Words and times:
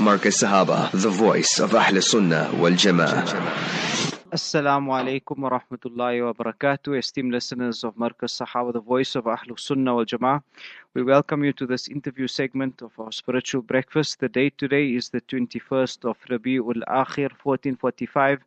Marcus 0.00 0.42
Sahaba, 0.42 0.90
the 0.92 1.10
voice 1.10 1.58
of 1.58 1.74
Ahl 1.74 2.00
Sunnah 2.00 2.50
wal 2.54 2.70
Jama'ah. 2.70 3.24
Assalamu 4.30 4.92
alaikum 4.92 5.38
wa 5.38 5.50
rahmatullahi 5.58 6.24
wa 6.24 6.32
barakatuh. 6.32 6.96
Esteemed 6.96 7.32
listeners 7.32 7.82
of 7.82 7.96
Marcus 7.96 8.38
Sahaba, 8.38 8.72
the 8.72 8.80
voice 8.80 9.16
of 9.16 9.24
Ahlul 9.24 9.58
Sunnah 9.58 9.94
wal 9.96 10.04
Jama'ah. 10.04 10.42
We 10.94 11.02
welcome 11.02 11.42
you 11.42 11.52
to 11.54 11.66
this 11.66 11.88
interview 11.88 12.28
segment 12.28 12.80
of 12.80 12.92
our 12.98 13.10
spiritual 13.10 13.62
breakfast. 13.62 14.20
The 14.20 14.28
date 14.28 14.56
today 14.56 14.90
is 14.90 15.08
the 15.08 15.20
21st 15.22 16.04
of 16.04 16.16
Rabi'ul 16.30 16.82
Akhir 16.86 17.30
1445, 17.42 18.40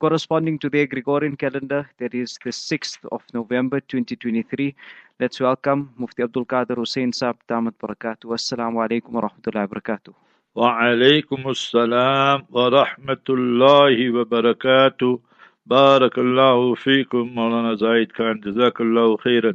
corresponding 0.00 0.58
to 0.58 0.68
the 0.68 0.86
Gregorian 0.86 1.36
calendar, 1.36 1.88
that 1.98 2.14
is 2.14 2.36
the 2.42 2.50
6th 2.50 2.98
of 3.12 3.22
November 3.32 3.78
2023. 3.80 4.74
Let's 5.20 5.38
welcome 5.38 5.92
Mufti 5.96 6.24
Abdul 6.24 6.46
Qadir 6.46 6.76
Hussein 6.76 7.12
Saab 7.12 7.36
Damat 7.48 7.74
Barakatuh. 7.80 8.34
Assalamu 8.34 8.84
alaikum 8.84 9.12
wa 9.12 9.28
rahmatullahi 9.28 9.70
wa 9.70 9.80
barakatuh. 9.80 10.25
وعليكم 10.56 11.50
السلام 11.50 12.46
ورحمة 12.50 13.26
الله 13.30 14.10
وبركاته 14.10 15.20
بارك 15.66 16.18
الله 16.18 16.74
فيكم 16.74 17.24
مولانا 17.34 17.74
زايد 17.74 18.12
Khan 18.12 18.40
جزاك 18.40 18.80
الله 18.80 19.16
خيرا 19.16 19.54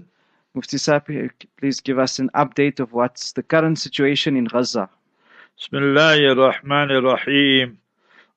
Mufti 0.53 0.77
Saab, 0.77 1.31
please 1.57 1.79
give 1.81 1.97
us 1.97 2.19
an 2.19 2.29
update 2.35 2.79
of 2.79 2.93
what's 2.93 3.31
the 3.31 3.41
current 3.41 3.79
situation 3.79 4.37
in 4.37 4.45
Gaza. 4.45 4.89
Bismillahir 5.57 6.35
Rahmanir 6.35 7.03
Rahim. 7.03 7.79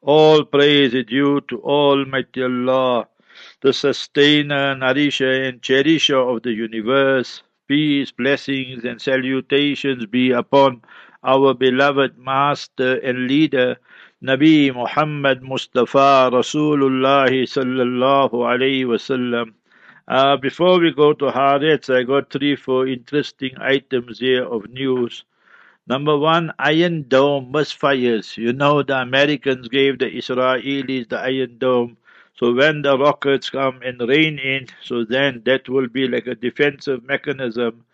All 0.00 0.44
praise 0.44 0.94
is 0.94 1.04
due 1.04 1.42
to 1.48 1.60
Almighty 1.60 2.44
Allah, 2.44 3.08
the 3.60 3.74
sustainer, 3.74 4.74
nourisher, 4.74 5.32
and 5.42 5.60
cherisher 5.60 6.16
of 6.18 6.42
the 6.42 6.52
universe. 6.52 7.42
Peace, 7.68 8.10
blessings, 8.12 8.84
and 8.84 9.02
salutations 9.02 10.06
be 10.06 10.30
upon 10.30 10.80
our 11.24 11.54
beloved 11.54 12.18
master 12.18 12.96
and 12.98 13.26
leader, 13.26 13.76
Nabi 14.22 14.72
Muhammad 14.74 15.42
Mustafa 15.42 16.30
Rasulullah 16.32 17.28
sallallahu 17.28 18.32
alayhi 18.32 18.84
wasallam. 18.84 19.54
Uh, 20.06 20.36
before 20.36 20.78
we 20.78 20.92
go 20.92 21.14
to 21.14 21.26
Haaretz, 21.26 21.88
I 21.94 22.02
got 22.02 22.30
three, 22.30 22.56
four 22.56 22.86
interesting 22.86 23.56
items 23.58 24.18
here 24.18 24.44
of 24.44 24.68
news. 24.68 25.24
Number 25.86 26.16
one, 26.16 26.52
Iron 26.58 27.08
Dome 27.08 27.52
misfires. 27.52 28.36
You 28.36 28.52
know, 28.52 28.82
the 28.82 29.00
Americans 29.00 29.68
gave 29.68 29.98
the 29.98 30.06
Israelis 30.06 31.08
the 31.08 31.18
Iron 31.18 31.58
Dome. 31.58 31.96
So 32.36 32.52
when 32.52 32.82
the 32.82 32.98
rockets 32.98 33.48
come 33.48 33.80
and 33.82 34.00
rain 34.00 34.38
in, 34.38 34.66
so 34.82 35.04
then 35.04 35.42
that 35.44 35.68
will 35.68 35.88
be 35.88 36.06
like 36.08 36.26
a 36.26 36.34
defensive 36.34 37.02
mechanism 37.04 37.84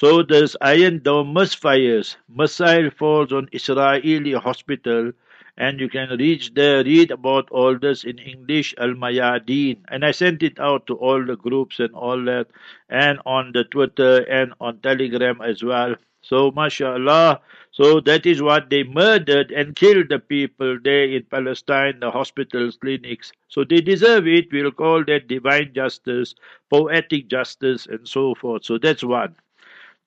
so 0.00 0.22
this 0.22 0.56
Iron 0.62 1.00
Dome 1.02 1.34
misfires. 1.34 2.16
Missile 2.28 2.90
falls 2.90 3.32
on 3.32 3.48
Israeli 3.52 4.32
hospital 4.32 5.12
and 5.56 5.80
you 5.80 5.88
can 5.88 6.08
reach 6.18 6.54
there, 6.54 6.84
read 6.84 7.10
about 7.10 7.50
all 7.50 7.76
this 7.76 8.04
in 8.04 8.18
English, 8.18 8.74
Al 8.78 8.94
Mayadeen. 8.94 9.80
And 9.88 10.04
I 10.04 10.12
sent 10.12 10.42
it 10.44 10.60
out 10.60 10.86
to 10.86 10.94
all 10.94 11.24
the 11.24 11.36
groups 11.36 11.80
and 11.80 11.92
all 11.94 12.24
that, 12.26 12.46
and 12.88 13.18
on 13.26 13.50
the 13.52 13.64
Twitter 13.64 14.18
and 14.22 14.54
on 14.60 14.78
Telegram 14.80 15.40
as 15.42 15.64
well. 15.64 15.96
So, 16.22 16.52
mashallah, 16.52 17.40
so 17.72 18.00
that 18.00 18.24
is 18.24 18.40
what 18.40 18.70
they 18.70 18.84
murdered 18.84 19.50
and 19.50 19.74
killed 19.74 20.10
the 20.10 20.20
people 20.20 20.78
there 20.82 21.04
in 21.04 21.24
Palestine, 21.24 21.98
the 22.00 22.10
hospitals, 22.12 22.76
clinics. 22.76 23.32
So 23.48 23.64
they 23.64 23.80
deserve 23.80 24.28
it. 24.28 24.52
We'll 24.52 24.70
call 24.70 25.04
that 25.06 25.26
divine 25.26 25.72
justice, 25.74 26.36
poetic 26.70 27.28
justice, 27.28 27.86
and 27.86 28.06
so 28.06 28.34
forth. 28.36 28.64
So 28.64 28.78
that's 28.78 29.02
one. 29.02 29.34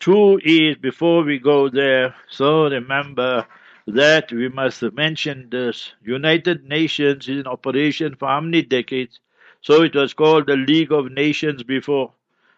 Two 0.02 0.38
is 0.44 0.76
before 0.76 1.24
we 1.24 1.40
go 1.40 1.70
there, 1.70 2.14
so 2.28 2.70
remember 2.70 3.48
that 3.88 4.30
we 4.34 4.50
must 4.50 4.82
mention 4.92 5.50
this. 5.50 5.94
United 6.04 6.66
Nations 6.66 7.30
is 7.30 7.38
in 7.40 7.48
operation 7.48 8.16
for 8.18 8.28
how 8.28 8.42
many 8.42 8.64
decades? 8.64 9.22
So 9.62 9.84
it 9.84 9.96
was 9.96 10.14
called 10.14 10.48
the 10.48 10.58
League 10.58 10.92
of 10.92 11.10
Nations 11.10 11.64
before. 11.64 12.11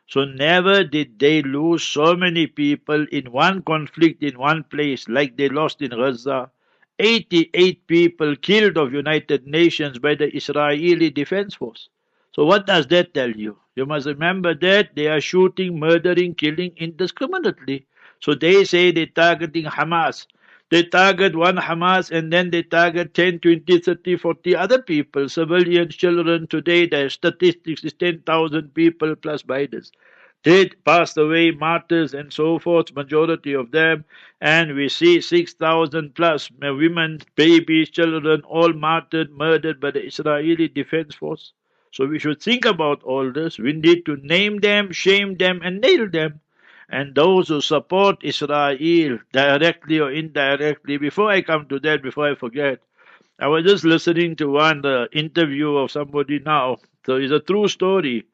So 0.08 0.26
never 0.26 0.84
did 0.84 1.20
they 1.20 1.44
lose 1.44 1.84
so 1.84 2.16
many 2.16 2.48
people 2.48 3.06
in 3.12 3.32
one 3.32 3.62
conflict 3.62 4.24
in 4.24 4.40
one 4.40 4.64
place 4.64 5.08
like 5.08 5.38
they 5.38 5.50
lost 5.50 5.84
in 5.84 5.92
Gaza. 5.92 6.50
88 6.98 7.86
people 7.86 8.36
killed 8.38 8.76
of 8.78 8.92
United 8.92 9.46
Nations 9.46 10.00
by 10.00 10.16
the 10.16 10.36
Israeli 10.36 11.12
Defense 11.12 11.54
Force. 11.54 11.90
So 12.32 12.44
what 12.46 12.66
does 12.66 12.88
that 12.88 13.14
tell 13.14 13.30
you? 13.32 13.60
You 13.76 13.86
must 13.86 14.08
remember 14.08 14.54
that 14.56 14.96
they 14.96 15.08
are 15.08 15.22
shooting, 15.22 15.80
murdering, 15.80 16.34
killing 16.36 16.74
indiscriminately. 16.78 17.86
So 18.20 18.34
they 18.34 18.64
say 18.64 18.92
they're 18.92 19.06
targeting 19.06 19.66
Hamas. 19.66 20.26
They 20.70 20.84
target 20.84 21.36
one 21.36 21.58
Hamas 21.58 22.10
and 22.10 22.34
then 22.34 22.50
they 22.50 22.64
target 22.64 23.14
10, 23.14 23.40
20, 23.40 23.80
30, 23.80 24.16
40 24.18 24.56
other 24.56 24.82
people, 24.82 25.30
civilians, 25.30 25.96
children. 25.96 26.48
Today, 26.48 26.88
the 26.88 27.10
statistics 27.10 27.84
is 27.84 27.94
10,000 27.94 28.74
people 28.74 29.16
plus 29.16 29.44
Bidens. 29.44 29.92
Dead, 30.44 30.76
passed 30.86 31.18
away, 31.18 31.52
martyrs, 31.52 32.14
and 32.14 32.34
so 32.34 32.60
forth, 32.60 32.96
majority 32.96 33.54
of 33.54 33.72
them. 33.72 34.06
And 34.42 34.76
we 34.76 34.90
see 34.90 35.22
6,000 35.22 36.16
plus 36.16 36.50
women, 36.62 37.20
babies, 37.36 37.90
children, 37.90 38.42
all 38.42 38.74
martyred, 38.74 39.32
murdered 39.32 39.80
by 39.80 39.92
the 39.92 40.06
Israeli 40.06 40.68
Defense 40.68 41.16
Force. 41.16 41.54
So 41.94 42.08
we 42.08 42.20
should 42.20 42.42
think 42.42 42.66
about 42.66 43.04
all 43.04 43.32
this. 43.32 43.60
We 43.60 43.74
need 43.74 44.06
to 44.08 44.18
name 44.18 44.58
them, 44.60 44.92
shame 44.92 45.38
them, 45.38 45.62
and 45.64 45.80
nail 45.80 46.10
them. 46.10 46.42
And 46.90 47.16
those 47.16 47.50
who 47.50 47.62
support 47.62 48.18
Israel, 48.24 49.20
directly 49.32 50.00
or 50.02 50.12
indirectly, 50.12 50.98
before 50.98 51.30
I 51.32 51.42
come 51.44 51.68
to 51.70 51.80
that, 51.82 52.04
before 52.04 52.30
I 52.32 52.36
forget, 52.36 52.82
I 53.40 53.48
was 53.48 53.64
just 53.66 53.86
listening 53.86 54.36
to 54.38 54.50
one 54.50 54.86
uh, 54.86 55.08
interview 55.14 55.76
of 55.76 55.92
somebody 55.92 56.40
now. 56.40 56.78
So 57.06 57.18
it's 57.18 57.32
a 57.32 57.40
true 57.40 57.68
story. 57.68 58.26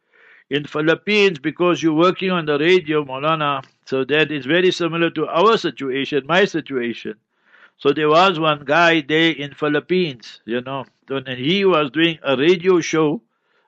In 0.49 0.65
Philippines, 0.65 1.39
because 1.39 1.83
you're 1.83 1.93
working 1.93 2.31
on 2.31 2.45
the 2.45 2.57
radio, 2.57 3.03
Molana, 3.05 3.63
so 3.85 4.05
that 4.05 4.31
is 4.31 4.45
very 4.45 4.71
similar 4.71 5.09
to 5.11 5.27
our 5.27 5.57
situation, 5.57 6.25
my 6.27 6.45
situation. 6.45 7.15
So 7.77 7.93
there 7.93 8.09
was 8.09 8.39
one 8.39 8.65
guy 8.65 9.01
there 9.01 9.31
in 9.31 9.53
Philippines, 9.53 10.41
you 10.45 10.61
know, 10.61 10.85
and 11.09 11.27
he 11.39 11.65
was 11.65 11.91
doing 11.91 12.19
a 12.23 12.37
radio 12.37 12.79
show 12.81 13.21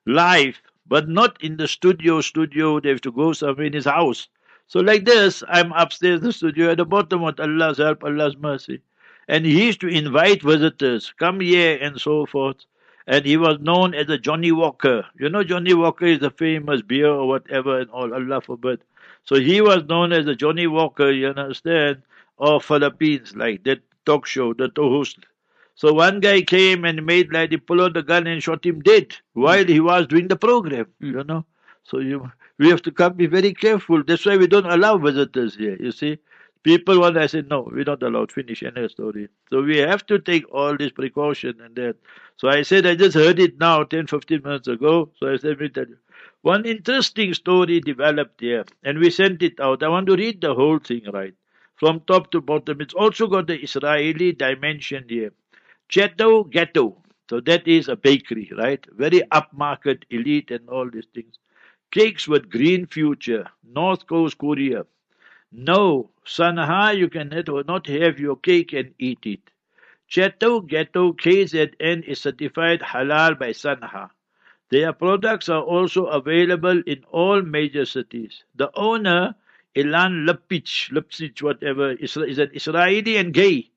live, 0.06 0.62
but 0.88 1.08
not 1.08 1.42
in 1.44 1.58
the 1.58 1.68
studio. 1.68 2.22
Studio, 2.22 2.80
they 2.80 2.90
have 2.90 3.02
to 3.02 3.12
go 3.12 3.34
somewhere 3.34 3.66
in 3.66 3.74
his 3.74 3.86
house. 3.86 4.28
So 4.68 4.80
like 4.80 5.06
this, 5.06 5.44
I'm 5.50 5.72
upstairs 5.74 6.20
in 6.20 6.28
the 6.28 6.34
studio 6.34 6.72
at 6.72 6.78
the 6.78 6.86
bottom 6.86 7.22
with 7.24 7.40
Allah's 7.40 7.78
help, 7.78 8.04
Allah's 8.04 8.38
mercy. 8.38 8.82
And 9.28 9.46
he 9.46 9.66
used 9.66 9.82
to 9.82 9.88
invite 9.88 10.42
visitors, 10.42 11.14
come 11.18 11.40
here 11.40 11.78
and 11.82 12.00
so 12.00 12.26
forth. 12.26 12.66
And 13.08 13.26
he 13.26 13.36
was 13.36 13.60
known 13.60 13.94
as 13.94 14.10
a 14.10 14.18
Johnny 14.18 14.52
Walker. 14.52 15.06
You 15.20 15.30
know, 15.30 15.44
Johnny 15.44 15.74
Walker 15.74 16.06
is 16.06 16.20
the 16.20 16.32
famous 16.32 16.82
beer 16.82 17.08
or 17.08 17.28
whatever 17.28 17.80
and 17.80 17.90
all, 17.90 18.14
Allah 18.14 18.42
forbid. 18.42 18.82
So 19.24 19.36
he 19.36 19.62
was 19.62 19.84
known 19.86 20.14
as 20.14 20.28
a 20.28 20.36
Johnny 20.36 20.68
Walker, 20.68 21.12
you 21.12 21.28
understand, 21.28 22.02
of 22.38 22.64
Philippines, 22.64 23.36
like 23.36 23.64
that 23.64 23.82
talk 24.06 24.26
show, 24.26 24.54
the 24.54 24.72
host. 24.78 25.20
So 25.82 25.92
one 25.94 26.20
guy 26.20 26.44
came 26.44 26.86
and 26.86 27.04
made 27.08 27.34
like 27.34 27.50
he 27.50 27.58
pulled 27.58 27.82
out 27.82 27.96
the 27.96 28.04
gun 28.04 28.28
and 28.28 28.44
shot 28.44 28.64
him 28.64 28.82
dead 28.82 29.16
while 29.34 29.66
he 29.66 29.80
was 29.80 30.06
doing 30.06 30.28
the 30.28 30.36
program, 30.36 30.86
mm. 31.02 31.14
you 31.14 31.24
know. 31.24 31.44
So 31.86 31.98
you 31.98 32.32
we 32.60 32.70
have 32.70 32.84
to 32.84 32.92
come 32.92 33.14
be 33.14 33.26
very 33.26 33.52
careful. 33.56 34.04
That's 34.04 34.24
why 34.28 34.38
we 34.38 34.46
don't 34.46 34.68
allow 34.68 35.00
visitors 35.00 35.56
here, 35.56 35.76
you 35.80 35.92
see. 35.92 36.20
People 36.62 37.00
want 37.00 37.18
I 37.18 37.26
said 37.26 37.50
no, 37.50 37.68
we're 37.72 37.84
not 37.84 38.04
allowed 38.04 38.32
finish 38.32 38.62
any 38.62 38.88
story. 38.90 39.28
So 39.50 39.64
we 39.64 39.78
have 39.78 40.06
to 40.06 40.20
take 40.20 40.46
all 40.54 40.78
this 40.78 40.92
precaution 40.92 41.60
and 41.62 41.76
that. 41.78 41.96
So 42.38 42.48
I 42.48 42.62
said 42.62 42.86
I 42.86 42.94
just 42.94 43.16
heard 43.16 43.40
it 43.40 43.60
now 43.60 43.84
10, 43.84 44.06
15 44.06 44.44
minutes 44.44 44.68
ago. 44.68 45.10
So 45.20 45.34
I 45.34 45.38
said 45.38 45.50
let 45.50 45.62
me 45.62 45.70
tell 45.70 45.88
you. 45.88 45.98
One 46.44 46.64
interesting 46.68 47.34
story 47.34 47.80
developed 47.80 48.40
here 48.40 48.66
and 48.84 49.00
we 49.00 49.10
sent 49.10 49.42
it 49.42 49.60
out. 49.60 49.82
I 49.82 49.88
want 49.88 50.06
to 50.14 50.16
read 50.16 50.42
the 50.42 50.54
whole 50.54 50.78
thing 50.78 51.06
right. 51.12 51.34
From 51.78 52.02
top 52.02 52.30
to 52.34 52.42
bottom. 52.42 52.82
It's 52.82 52.94
also 52.94 53.26
got 53.26 53.48
the 53.48 53.60
Israeli 53.60 54.34
dimension 54.34 55.06
here. 55.10 55.32
Chateau 55.92 56.46
Gateaux. 56.46 56.96
So 57.30 57.42
that 57.42 57.68
is 57.68 57.90
a 57.90 57.98
bakery, 57.98 58.50
right? 58.58 58.86
Very 58.92 59.22
upmarket, 59.32 60.04
elite, 60.10 60.50
and 60.52 60.70
all 60.70 60.90
these 60.90 61.08
things. 61.14 61.36
Cakes 61.92 62.28
with 62.30 62.50
green 62.50 62.86
future. 62.86 63.46
North 63.64 64.08
Coast 64.08 64.38
Korea. 64.38 64.86
No, 65.52 66.12
Sanha, 66.26 66.98
you 66.98 67.10
can 67.10 67.28
not 67.68 67.88
have 67.88 68.20
your 68.20 68.38
cake 68.38 68.72
and 68.72 68.94
eat 69.00 69.20
it. 69.26 69.42
Chateau 70.08 70.62
Gateaux 70.62 71.14
KZN 71.14 72.06
is 72.06 72.22
certified 72.22 72.80
halal 72.80 73.38
by 73.38 73.50
Sanha. 73.50 74.10
Their 74.70 74.94
products 74.94 75.50
are 75.50 75.62
also 75.62 76.06
available 76.06 76.82
in 76.88 77.04
all 77.12 77.42
major 77.42 77.86
cities. 77.86 78.46
The 78.56 78.72
owner, 78.76 79.36
Ilan 79.76 80.26
Lipich, 80.26 80.90
Lipich, 80.92 81.42
whatever, 81.42 81.92
is, 81.92 82.16
is 82.16 82.40
an 82.40 82.52
Israeli 82.54 83.18
and 83.18 83.34
gay. 83.34 83.71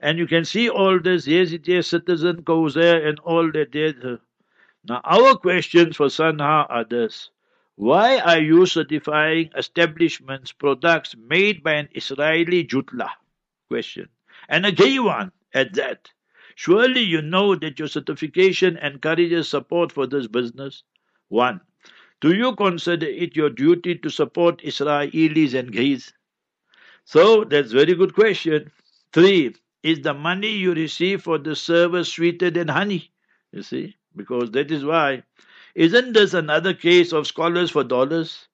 And 0.00 0.18
you 0.18 0.26
can 0.26 0.44
see 0.44 0.68
all 0.68 1.00
this, 1.00 1.26
is 1.26 1.86
citizen 1.86 2.42
goes 2.42 2.74
there 2.74 3.06
and 3.06 3.18
all 3.20 3.50
that 3.52 3.72
there. 3.72 4.18
Now, 4.86 5.00
our 5.04 5.36
questions 5.36 5.96
for 5.96 6.06
Sanha 6.06 6.66
are 6.68 6.84
this. 6.84 7.30
Why 7.76 8.18
are 8.18 8.40
you 8.40 8.66
certifying 8.66 9.50
establishments 9.56 10.52
products 10.52 11.16
made 11.16 11.62
by 11.62 11.74
an 11.74 11.88
Israeli 11.92 12.64
jutla? 12.64 13.08
Question. 13.68 14.08
And 14.48 14.66
a 14.66 14.72
gay 14.72 14.98
one. 14.98 15.32
at 15.54 15.72
that. 15.74 16.10
Surely 16.56 17.00
you 17.00 17.22
know 17.22 17.54
that 17.54 17.78
your 17.78 17.88
certification 17.88 18.76
encourages 18.76 19.48
support 19.48 19.90
for 19.90 20.06
this 20.06 20.26
business. 20.26 20.82
1. 21.28 21.60
Do 22.20 22.34
you 22.34 22.54
consider 22.54 23.06
it 23.06 23.34
your 23.34 23.50
duty 23.50 23.96
to 23.96 24.10
support 24.10 24.58
Israelis 24.62 25.54
and 25.54 25.72
gays? 25.72 26.12
So 27.04 27.44
that's 27.44 27.72
very 27.72 27.94
good 27.94 28.14
question. 28.14 28.70
3. 29.12 29.54
Is 29.84 30.00
the 30.00 30.14
money 30.14 30.48
you 30.48 30.72
receive 30.72 31.22
for 31.22 31.36
the 31.36 31.54
service 31.54 32.08
sweeter 32.08 32.50
than 32.50 32.68
honey? 32.68 33.12
You 33.52 33.62
see, 33.62 33.96
because 34.16 34.50
that 34.52 34.70
is 34.70 34.82
why. 34.82 35.24
Isn't 35.74 36.14
this 36.14 36.32
another 36.32 36.72
case 36.72 37.12
of 37.12 37.26
scholars 37.26 37.70
for 37.70 37.84
dollars? 37.84 38.48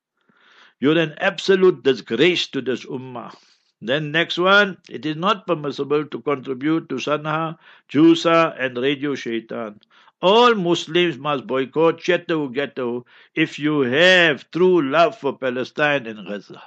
You're 0.81 0.99
an 0.99 1.15
absolute 1.19 1.85
disgrace 1.85 2.49
to 2.49 2.61
this 2.61 2.85
ummah. 2.85 3.33
Then 3.81 4.11
next 4.11 4.39
one, 4.39 4.79
it 4.91 5.07
is 5.07 5.15
not 5.15 5.47
permissible 5.47 6.05
to 6.05 6.21
contribute 6.21 6.89
to 6.89 6.97
Sanha, 6.97 7.59
Jusa 7.89 8.57
and 8.59 8.77
Radio 8.77 9.15
Shaitan. 9.15 9.79
All 10.21 10.57
Muslims 10.57 11.17
must 11.17 11.47
boycott 11.47 12.01
Chateau 12.01 12.49
Gateaux 12.49 13.05
if 13.37 13.57
you 13.57 13.83
have 13.83 14.51
true 14.51 14.83
love 14.83 15.17
for 15.17 15.39
Palestine 15.39 16.09
and 16.09 16.27
Gaza. 16.27 16.61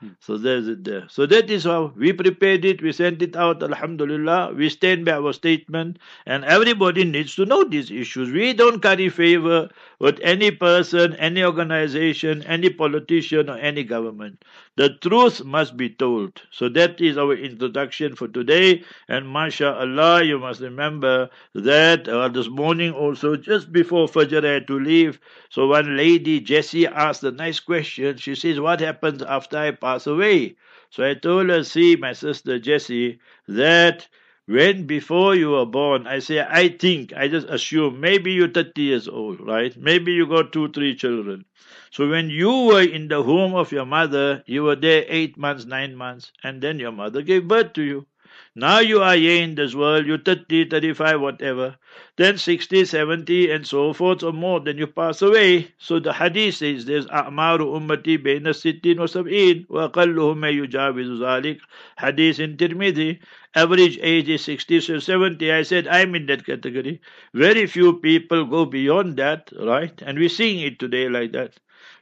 Hmm. 0.00 0.08
So 0.20 0.36
there's 0.38 0.66
it 0.68 0.82
there. 0.84 1.06
So 1.08 1.26
that 1.26 1.50
is 1.50 1.64
how 1.64 1.92
we 1.96 2.12
prepared 2.12 2.64
it, 2.64 2.82
we 2.82 2.90
sent 2.92 3.20
it 3.22 3.34
out, 3.36 3.62
Alhamdulillah. 3.62 4.52
We 4.54 4.68
stand 4.68 5.04
by 5.04 5.12
our 5.12 5.32
statement, 5.32 5.98
and 6.26 6.44
everybody 6.44 7.04
needs 7.04 7.34
to 7.36 7.44
know 7.44 7.62
these 7.64 7.90
issues. 7.90 8.30
We 8.30 8.52
don't 8.54 8.80
carry 8.80 9.08
favor 9.08 9.68
with 10.00 10.18
any 10.22 10.50
person, 10.52 11.14
any 11.16 11.42
organization, 11.44 12.42
any 12.44 12.70
politician, 12.70 13.48
or 13.50 13.56
any 13.58 13.82
government. 13.84 14.44
The 14.78 14.90
truth 14.90 15.44
must 15.44 15.76
be 15.76 15.90
told. 15.90 16.40
So 16.50 16.70
that 16.70 17.02
is 17.02 17.18
our 17.18 17.34
introduction 17.34 18.14
for 18.16 18.28
today. 18.28 18.82
And 19.08 19.28
mashallah, 19.30 20.24
you 20.24 20.38
must 20.38 20.62
remember 20.62 21.28
that 21.54 22.08
uh, 22.08 22.28
this 22.28 22.48
morning 22.48 22.92
also, 22.92 23.36
just 23.36 23.72
before 23.72 24.08
Fajr, 24.08 24.44
I 24.46 24.52
had 24.54 24.66
to 24.68 24.80
leave. 24.80 25.20
So 25.50 25.66
one 25.66 25.96
lady, 25.98 26.40
Jessie, 26.40 26.86
asked 26.86 27.24
a 27.24 27.30
nice 27.30 27.60
question. 27.60 28.16
She 28.16 28.34
says, 28.34 28.60
What 28.60 28.80
happens 28.80 29.22
after 29.22 29.58
I 29.58 29.72
pass 29.72 30.06
away? 30.06 30.56
So 30.90 31.04
I 31.04 31.14
told 31.14 31.50
her, 31.50 31.64
See, 31.64 31.96
my 31.96 32.14
sister 32.14 32.58
Jessie, 32.58 33.20
that 33.48 34.08
when 34.48 34.88
before 34.88 35.36
you 35.36 35.50
were 35.50 35.64
born, 35.66 36.08
I 36.08 36.18
say, 36.18 36.40
I 36.40 36.70
think, 36.70 37.12
I 37.16 37.28
just 37.28 37.46
assume, 37.48 38.00
maybe 38.00 38.32
you're 38.32 38.48
30 38.50 38.82
years 38.82 39.06
old, 39.06 39.40
right? 39.40 39.76
Maybe 39.76 40.12
you 40.14 40.26
got 40.26 40.52
two, 40.52 40.70
three 40.72 40.96
children. 40.96 41.46
So 41.92 42.10
when 42.10 42.30
you 42.30 42.50
were 42.66 42.82
in 42.82 43.06
the 43.06 43.22
home 43.22 43.54
of 43.54 43.70
your 43.70 43.86
mother, 43.86 44.42
you 44.46 44.64
were 44.64 44.74
there 44.76 45.04
eight 45.08 45.38
months, 45.38 45.66
nine 45.66 45.94
months, 45.94 46.32
and 46.42 46.60
then 46.60 46.80
your 46.80 46.92
mother 46.92 47.22
gave 47.22 47.46
birth 47.46 47.74
to 47.74 47.84
you. 47.84 48.07
Now 48.54 48.80
you 48.80 49.02
are 49.02 49.14
here 49.14 49.42
in 49.42 49.54
this 49.54 49.74
world, 49.74 50.06
you're 50.06 50.18
30, 50.18 50.68
35, 50.68 51.20
whatever, 51.20 51.76
then 52.16 52.38
60, 52.38 52.84
70, 52.84 53.50
and 53.50 53.66
so 53.66 53.92
forth, 53.92 54.22
or 54.22 54.32
more, 54.32 54.58
then 54.58 54.78
you 54.78 54.86
pass 54.88 55.22
away. 55.22 55.72
So 55.78 56.00
the 56.00 56.12
hadith 56.12 56.56
says 56.56 56.84
there's 56.84 57.06
A'maru 57.06 57.78
Ummati 57.78 58.18
Baina 58.18 58.54
Sittin 58.54 58.98
wa 58.98 59.06
Sab'in, 59.06 59.64
wa 59.68 59.88
aqalluhum 59.88 60.42
yujawizu 60.42 61.18
zalik. 61.18 61.60
Hadith 61.98 62.40
in 62.40 62.56
Tirmidhi, 62.56 63.20
average 63.54 63.98
age 64.02 64.28
is 64.28 64.44
60 64.44 64.80
to 64.80 64.86
so 64.86 64.98
70. 64.98 65.52
I 65.52 65.62
said 65.62 65.86
I'm 65.86 66.14
in 66.14 66.26
that 66.26 66.44
category. 66.44 67.00
Very 67.34 67.66
few 67.66 68.00
people 68.00 68.44
go 68.46 68.64
beyond 68.64 69.16
that, 69.18 69.52
right? 69.60 70.02
And 70.04 70.18
we're 70.18 70.28
seeing 70.28 70.60
it 70.60 70.78
today 70.78 71.08
like 71.08 71.32
that. 71.32 71.54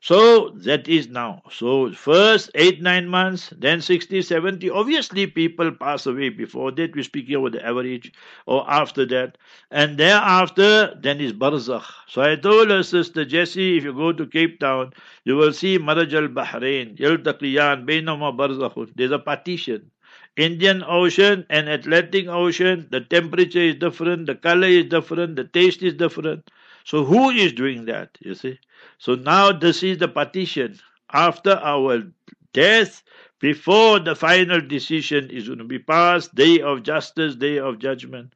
So 0.06 0.50
that 0.66 0.86
is 0.86 1.08
now. 1.08 1.42
So 1.50 1.92
first 1.92 2.50
8, 2.54 2.80
9 2.80 3.08
months, 3.08 3.52
then 3.58 3.80
60, 3.80 4.22
70. 4.22 4.70
Obviously 4.70 5.26
people 5.26 5.72
pass 5.72 6.06
away 6.06 6.28
before 6.28 6.70
that. 6.70 6.94
We're 6.94 7.02
speaking 7.02 7.34
about 7.34 7.52
the 7.52 7.66
average 7.66 8.12
or 8.46 8.64
after 8.70 9.04
that. 9.06 9.36
And 9.72 9.98
thereafter, 9.98 10.94
then 11.02 11.20
is 11.20 11.32
barzakh. 11.32 11.90
So 12.06 12.22
I 12.22 12.36
told 12.36 12.70
her 12.70 12.84
sister 12.84 13.24
Jessie, 13.24 13.78
if 13.78 13.82
you 13.82 13.92
go 13.92 14.12
to 14.12 14.26
Cape 14.26 14.60
Town, 14.60 14.92
you 15.24 15.34
will 15.34 15.52
see 15.52 15.76
Maraj 15.76 16.14
al-Bahrain, 16.14 16.96
Yaltaqiyan, 16.96 17.84
Bainama 17.84 18.30
barzakhun. 18.36 18.92
There's 18.94 19.10
a 19.10 19.18
partition. 19.18 19.90
Indian 20.36 20.84
Ocean 20.86 21.44
and 21.50 21.68
Atlantic 21.68 22.28
Ocean, 22.28 22.86
the 22.90 23.00
temperature 23.00 23.58
is 23.58 23.74
different, 23.74 24.26
the 24.26 24.36
color 24.36 24.68
is 24.68 24.84
different, 24.84 25.34
the 25.34 25.44
taste 25.44 25.82
is 25.82 25.94
different. 25.94 26.48
So 26.86 27.04
who 27.04 27.30
is 27.30 27.52
doing 27.52 27.86
that? 27.86 28.16
You 28.20 28.36
see? 28.36 28.60
So 28.98 29.16
now 29.16 29.50
this 29.50 29.82
is 29.82 29.98
the 29.98 30.06
partition. 30.06 30.78
After 31.12 31.54
our 31.54 32.04
death, 32.52 33.02
before 33.40 33.98
the 33.98 34.14
final 34.14 34.60
decision 34.60 35.28
is 35.30 35.48
going 35.48 35.58
to 35.58 35.64
be 35.64 35.80
passed, 35.80 36.32
day 36.36 36.60
of 36.60 36.84
justice, 36.84 37.34
day 37.34 37.58
of 37.58 37.80
judgment. 37.80 38.34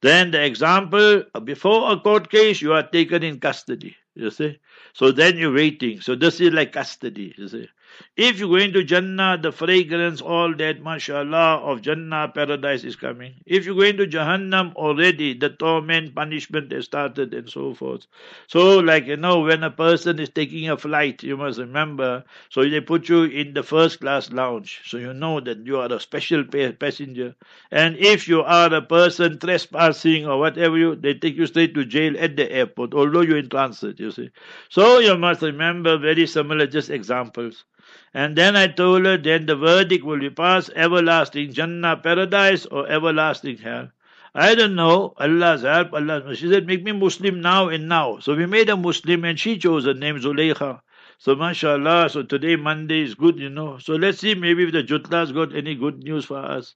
Then 0.00 0.30
the 0.30 0.42
example, 0.42 1.24
before 1.44 1.92
a 1.92 2.00
court 2.00 2.30
case, 2.30 2.62
you 2.62 2.72
are 2.72 2.88
taken 2.88 3.22
in 3.22 3.38
custody. 3.38 3.94
You 4.14 4.30
see? 4.30 4.58
So 4.94 5.12
then 5.12 5.36
you're 5.36 5.52
waiting. 5.52 6.00
So 6.00 6.14
this 6.14 6.40
is 6.40 6.54
like 6.54 6.72
custody. 6.72 7.34
You 7.36 7.48
see? 7.48 7.68
If 8.16 8.38
you 8.38 8.48
go 8.48 8.56
into 8.56 8.84
Jannah, 8.84 9.38
the 9.40 9.50
fragrance, 9.50 10.20
all 10.20 10.54
that, 10.56 10.82
mashallah, 10.82 11.58
of 11.58 11.80
Jannah, 11.82 12.28
paradise 12.34 12.84
is 12.84 12.94
coming. 12.96 13.34
If 13.46 13.66
you 13.66 13.74
go 13.74 13.80
into 13.82 14.06
Jahannam, 14.06 14.74
already 14.74 15.32
the 15.34 15.48
torment, 15.50 16.14
punishment 16.14 16.70
has 16.72 16.84
started 16.84 17.32
and 17.34 17.48
so 17.48 17.72
forth. 17.74 18.06
So, 18.46 18.78
like, 18.78 19.06
you 19.06 19.16
know, 19.16 19.40
when 19.40 19.64
a 19.64 19.70
person 19.70 20.18
is 20.18 20.28
taking 20.28 20.68
a 20.68 20.76
flight, 20.76 21.22
you 21.22 21.36
must 21.36 21.58
remember, 21.58 22.24
so 22.50 22.62
they 22.68 22.80
put 22.80 23.08
you 23.08 23.24
in 23.24 23.54
the 23.54 23.62
first 23.62 24.00
class 24.00 24.30
lounge. 24.30 24.82
So 24.84 24.98
you 24.98 25.14
know 25.14 25.40
that 25.40 25.64
you 25.66 25.78
are 25.78 25.90
a 25.92 25.98
special 26.00 26.44
passenger. 26.44 27.34
And 27.70 27.96
if 27.96 28.28
you 28.28 28.42
are 28.42 28.72
a 28.74 28.82
person 28.82 29.38
trespassing 29.38 30.26
or 30.26 30.38
whatever, 30.38 30.76
you, 30.76 30.94
they 30.96 31.14
take 31.14 31.36
you 31.36 31.46
straight 31.46 31.74
to 31.74 31.84
jail 31.86 32.14
at 32.18 32.36
the 32.36 32.50
airport, 32.52 32.92
although 32.94 33.22
you're 33.22 33.38
in 33.38 33.48
transit, 33.48 33.98
you 33.98 34.10
see. 34.10 34.30
So 34.68 34.98
you 34.98 35.16
must 35.16 35.42
remember 35.42 35.96
very 35.98 36.26
similar, 36.26 36.66
just 36.66 36.90
examples. 36.90 37.64
And 38.12 38.36
then 38.36 38.56
I 38.56 38.66
told 38.66 39.04
her, 39.04 39.16
then 39.16 39.46
the 39.46 39.56
verdict 39.56 40.04
will 40.04 40.18
be 40.18 40.30
passed 40.30 40.70
everlasting 40.74 41.52
Jannah, 41.52 41.96
paradise, 41.96 42.66
or 42.66 42.88
everlasting 42.88 43.58
hell. 43.58 43.90
I 44.34 44.54
don't 44.54 44.74
know. 44.74 45.14
Allah's 45.18 45.62
help, 45.62 45.92
Allah's 45.92 46.24
mercy. 46.24 46.40
She 46.40 46.52
said, 46.52 46.66
make 46.66 46.82
me 46.84 46.92
Muslim 46.92 47.40
now 47.40 47.68
and 47.68 47.88
now. 47.88 48.18
So 48.20 48.34
we 48.34 48.46
made 48.46 48.68
a 48.68 48.76
Muslim 48.76 49.24
and 49.24 49.38
she 49.38 49.58
chose 49.58 49.86
a 49.86 49.94
name 49.94 50.18
Zuleikha. 50.20 50.80
So 51.18 51.34
mashallah, 51.36 52.08
so 52.08 52.22
today 52.22 52.56
Monday 52.56 53.02
is 53.02 53.14
good, 53.14 53.38
you 53.38 53.50
know. 53.50 53.78
So 53.78 53.94
let's 53.94 54.18
see 54.18 54.34
maybe 54.34 54.64
if 54.64 54.72
the 54.72 54.82
Jutlas 54.82 55.34
got 55.34 55.54
any 55.54 55.74
good 55.74 56.02
news 56.02 56.24
for 56.24 56.38
us. 56.38 56.74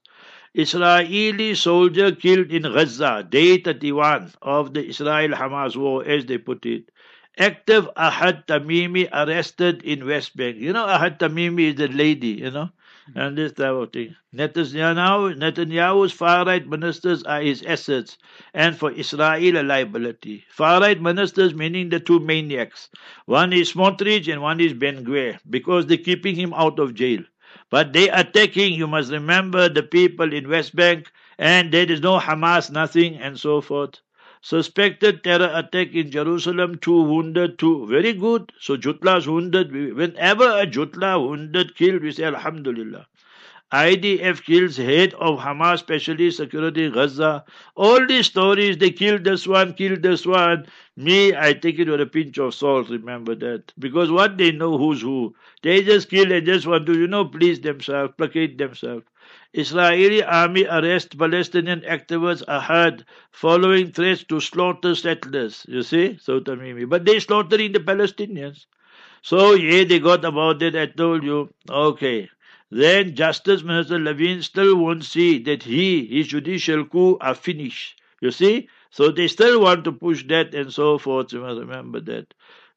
Israeli 0.53 1.55
soldier 1.55 2.11
killed 2.11 2.51
in 2.51 2.61
Gaza, 2.61 3.25
day 3.27 3.57
31 3.57 4.33
of 4.41 4.73
the 4.73 4.87
Israel-Hamas 4.87 5.75
war, 5.75 6.07
as 6.07 6.25
they 6.25 6.37
put 6.37 6.65
it 6.65 6.91
active 7.37 7.89
Ahed 7.97 8.47
Tamimi 8.47 9.09
arrested 9.11 9.83
in 9.83 10.05
West 10.05 10.35
Bank. 10.37 10.57
You 10.57 10.73
know, 10.73 10.85
Ahed 10.85 11.19
Tamimi 11.19 11.69
is 11.69 11.75
the 11.75 11.87
lady, 11.87 12.29
you 12.29 12.51
know, 12.51 12.69
mm-hmm. 13.09 13.19
and 13.19 13.37
this 13.37 13.51
type 13.53 13.71
of 13.71 13.91
thing. 13.91 14.15
Netanyahu, 14.33 15.35
Netanyahu's 15.37 16.11
far 16.11 16.45
right 16.45 16.67
ministers 16.67 17.23
are 17.23 17.41
his 17.41 17.63
assets, 17.63 18.17
and 18.53 18.77
for 18.77 18.91
Israel 18.91 19.57
a 19.57 19.63
liability. 19.63 20.45
Far 20.49 20.81
right 20.81 21.01
ministers 21.01 21.53
meaning 21.53 21.89
the 21.89 21.99
two 21.99 22.19
maniacs. 22.19 22.89
One 23.25 23.53
is 23.53 23.73
Smotrich 23.73 24.31
and 24.31 24.41
one 24.41 24.59
is 24.59 24.73
Ben 24.73 25.05
Gvir, 25.05 25.39
because 25.49 25.85
they're 25.85 25.97
keeping 25.97 26.35
him 26.35 26.53
out 26.53 26.79
of 26.79 26.93
jail. 26.93 27.21
But 27.69 27.93
they 27.93 28.09
are 28.09 28.19
attacking, 28.19 28.73
you 28.73 28.87
must 28.87 29.11
remember, 29.11 29.69
the 29.69 29.83
people 29.83 30.33
in 30.33 30.49
West 30.49 30.75
Bank, 30.75 31.11
and 31.37 31.71
there 31.71 31.89
is 31.89 32.01
no 32.01 32.19
Hamas, 32.19 32.69
nothing, 32.71 33.17
and 33.17 33.39
so 33.39 33.59
forth. 33.61 33.99
Suspected 34.45 35.23
terror 35.23 35.51
attack 35.55 35.93
in 35.93 36.11
Jerusalem, 36.11 36.77
two 36.77 37.01
wounded, 37.01 37.57
two. 37.57 37.87
Very 37.87 38.13
good. 38.13 38.51
So 38.59 38.77
Jutla's 38.77 39.27
wounded. 39.27 39.71
Whenever 39.71 40.45
a 40.45 40.67
Jutla 40.67 41.19
wounded, 41.19 41.75
killed, 41.75 42.03
we 42.03 42.11
say 42.11 42.25
Alhamdulillah. 42.25 43.07
IDF 43.73 44.43
kills 44.43 44.77
head 44.77 45.15
of 45.15 45.39
Hamas 45.39 45.79
specially 45.79 46.29
security 46.31 46.91
Gaza. 46.91 47.43
All 47.75 48.05
these 48.05 48.27
stories, 48.27 48.77
they 48.77 48.91
killed 48.91 49.23
this 49.23 49.47
one, 49.47 49.73
killed 49.73 50.03
this 50.03 50.25
one. 50.27 50.67
Me, 50.95 51.35
I 51.35 51.53
take 51.53 51.79
it 51.79 51.89
with 51.89 52.01
a 52.01 52.05
pinch 52.05 52.37
of 52.37 52.53
salt, 52.53 52.89
remember 52.89 53.35
that. 53.35 53.73
Because 53.79 54.11
what 54.11 54.37
they 54.37 54.51
know 54.51 54.77
who's 54.77 55.01
who. 55.01 55.35
They 55.63 55.81
just 55.83 56.09
kill 56.09 56.31
and 56.31 56.45
just 56.45 56.67
want 56.67 56.85
to, 56.85 56.93
you 56.97 57.07
know, 57.07 57.25
please 57.25 57.59
themselves, 57.61 58.13
placate 58.17 58.59
themselves. 58.59 59.05
Israeli 59.57 60.21
army 60.23 60.65
arrest 60.65 61.17
Palestinian 61.17 61.81
activists 61.81 62.43
Ahed 62.47 63.05
following 63.31 63.91
threats 63.91 64.23
to 64.25 64.39
slaughter 64.39 64.95
settlers. 64.95 65.65
You 65.67 65.83
see, 65.83 66.17
so 66.21 66.39
Tamimi. 66.39 66.87
But 66.89 67.05
they 67.05 67.19
slaughtering 67.19 67.71
the 67.71 67.79
Palestinians. 67.79 68.65
So 69.21 69.53
yeah, 69.53 69.83
they 69.85 69.99
got 69.99 70.23
about 70.25 70.61
it. 70.61 70.75
I 70.75 70.87
told 70.87 71.23
you. 71.23 71.49
Okay. 71.69 72.29
Then 72.71 73.15
Justice 73.15 73.63
Minister 73.63 73.99
Levin 73.99 74.41
still 74.41 74.75
won't 74.77 75.05
see 75.05 75.39
that 75.43 75.63
he, 75.63 76.05
his 76.05 76.27
judicial 76.27 76.85
coup 76.85 77.17
are 77.21 77.35
finished. 77.35 78.01
You 78.21 78.31
see? 78.31 78.69
So 78.91 79.11
they 79.11 79.27
still 79.27 79.61
want 79.61 79.83
to 79.85 79.91
push 79.91 80.23
that 80.27 80.53
and 80.55 80.71
so 80.73 80.97
forth. 80.97 81.33
You 81.33 81.41
must 81.41 81.59
remember 81.59 81.99
that. 82.01 82.33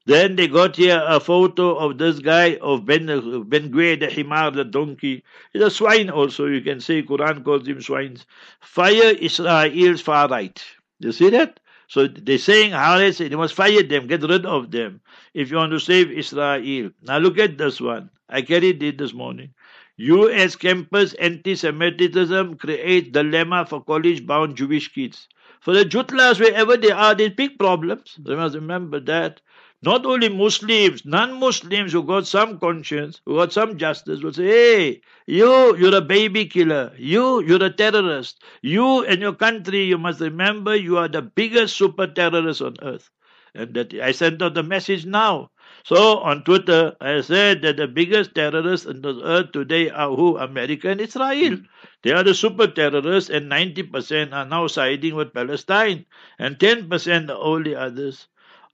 Then 0.09 0.37
they 0.37 0.49
got 0.49 0.77
here 0.77 1.03
a 1.07 1.21
photo 1.21 1.77
of 1.77 1.99
this 1.99 2.19
guy 2.19 2.57
of 2.63 2.87
Ben 2.87 3.05
Ben 3.07 3.71
Gvir, 3.71 4.01
the 4.01 4.07
Himar, 4.07 4.55
the 4.55 4.65
donkey. 4.65 5.23
He's 5.53 5.63
a 5.63 5.71
swine 5.71 6.09
also, 6.09 6.47
you 6.47 6.63
can 6.63 6.81
say. 6.81 7.03
Quran 7.03 7.45
calls 7.45 7.69
him 7.69 7.83
swines. 7.83 8.25
Fire 8.61 9.13
Israel's 9.29 10.01
far 10.01 10.27
right. 10.29 10.65
You 10.99 11.13
see 11.13 11.29
that? 11.29 11.61
So 11.89 12.07
they're 12.07 12.39
saying, 12.39 12.73
Haaretz, 12.73 13.21
you 13.31 13.37
must 13.37 13.53
fire 13.53 13.83
them, 13.83 14.07
get 14.07 14.23
rid 14.23 14.47
of 14.47 14.71
them, 14.71 15.03
if 15.35 15.51
you 15.51 15.59
want 15.59 15.73
to 15.73 15.79
save 15.79 16.11
Israel. 16.11 16.91
Now 17.03 17.19
look 17.19 17.39
at 17.39 17.59
this 17.59 17.79
one. 17.79 18.09
I 18.31 18.41
carried 18.41 18.83
it 18.83 18.97
this 18.97 19.13
morning. 19.13 19.53
US 19.99 20.57
campus 20.57 21.13
anti-Semitism 21.15 22.57
creates 22.57 23.11
dilemma 23.11 23.67
for 23.67 23.85
college-bound 23.85 24.57
Jewish 24.57 24.89
kids. 24.91 25.29
For 25.61 25.75
the 25.75 25.85
Jutlas, 25.85 26.41
wherever 26.41 26.79
they 26.79 26.93
are, 26.93 27.15
there's 27.15 27.35
big 27.35 27.59
problems. 27.59 28.19
You 28.25 28.37
must 28.37 28.55
remember 28.55 29.01
that. 29.01 29.43
Not 29.83 30.07
only 30.07 30.29
Muslims, 30.29 31.05
non-Muslims 31.05 31.93
who 31.93 32.03
got 32.05 32.27
some 32.27 32.59
conscience, 32.59 33.21
who 33.25 33.37
got 33.37 33.53
some 33.53 33.77
justice, 33.79 34.23
will 34.23 34.33
say, 34.33 34.47
hey, 34.47 35.01
you, 35.27 35.77
you're 35.77 35.97
a 35.97 36.01
baby 36.01 36.47
killer. 36.47 36.93
You, 36.97 37.41
you're 37.43 37.63
a 37.65 37.71
terrorist. 37.71 38.43
You 38.63 39.05
and 39.05 39.21
your 39.21 39.35
country, 39.35 39.83
you 39.85 39.99
must 39.99 40.21
remember 40.21 40.77
you 40.77 40.99
are 40.99 41.09
the 41.09 41.23
biggest 41.23 41.77
super 41.77 42.07
terrorist 42.07 42.63
on 42.63 42.77
earth. 42.83 43.11
And 43.55 43.75
that 43.75 43.95
I 43.95 44.13
sent 44.13 44.43
out 44.43 44.55
the 44.55 44.63
message 44.63 45.07
now. 45.07 45.51
So 45.85 46.19
on 46.19 46.45
Twitter, 46.45 46.97
I 47.01 47.21
said 47.21 47.63
that 47.63 47.77
the 47.77 47.89
biggest 47.89 48.35
terrorists 48.35 48.87
on 48.87 49.01
the 49.03 49.21
earth 49.25 49.53
today 49.53 49.91
are 49.91 50.11
who? 50.15 50.37
America 50.39 50.89
and 50.91 51.01
Israel. 51.01 51.57
Mm. 51.57 51.67
They 52.03 52.13
are 52.13 52.25
the 52.25 52.35
super 52.35 52.67
terrorists, 52.67 53.31
and 53.31 53.51
90% 53.51 54.33
are 54.33 54.45
now 54.45 54.67
siding 54.67 55.15
with 55.15 55.33
Palestine, 55.35 56.07
and 56.39 56.59
10% 56.59 57.31
are 57.31 57.39
only 57.41 57.75
others. 57.75 58.29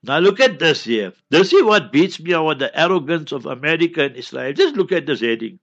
Now 0.06 0.18
look 0.18 0.38
at 0.38 0.58
this 0.58 0.84
here. 0.84 1.14
This 1.30 1.50
is 1.54 1.62
what 1.62 1.90
beats 1.90 2.20
me 2.20 2.32
about 2.32 2.58
the 2.58 2.78
arrogance 2.78 3.32
of 3.32 3.46
America 3.46 4.02
and 4.02 4.14
Israel. 4.14 4.52
Just 4.52 4.76
look 4.76 4.92
at 4.92 5.06
this 5.06 5.20
heading. 5.20 5.60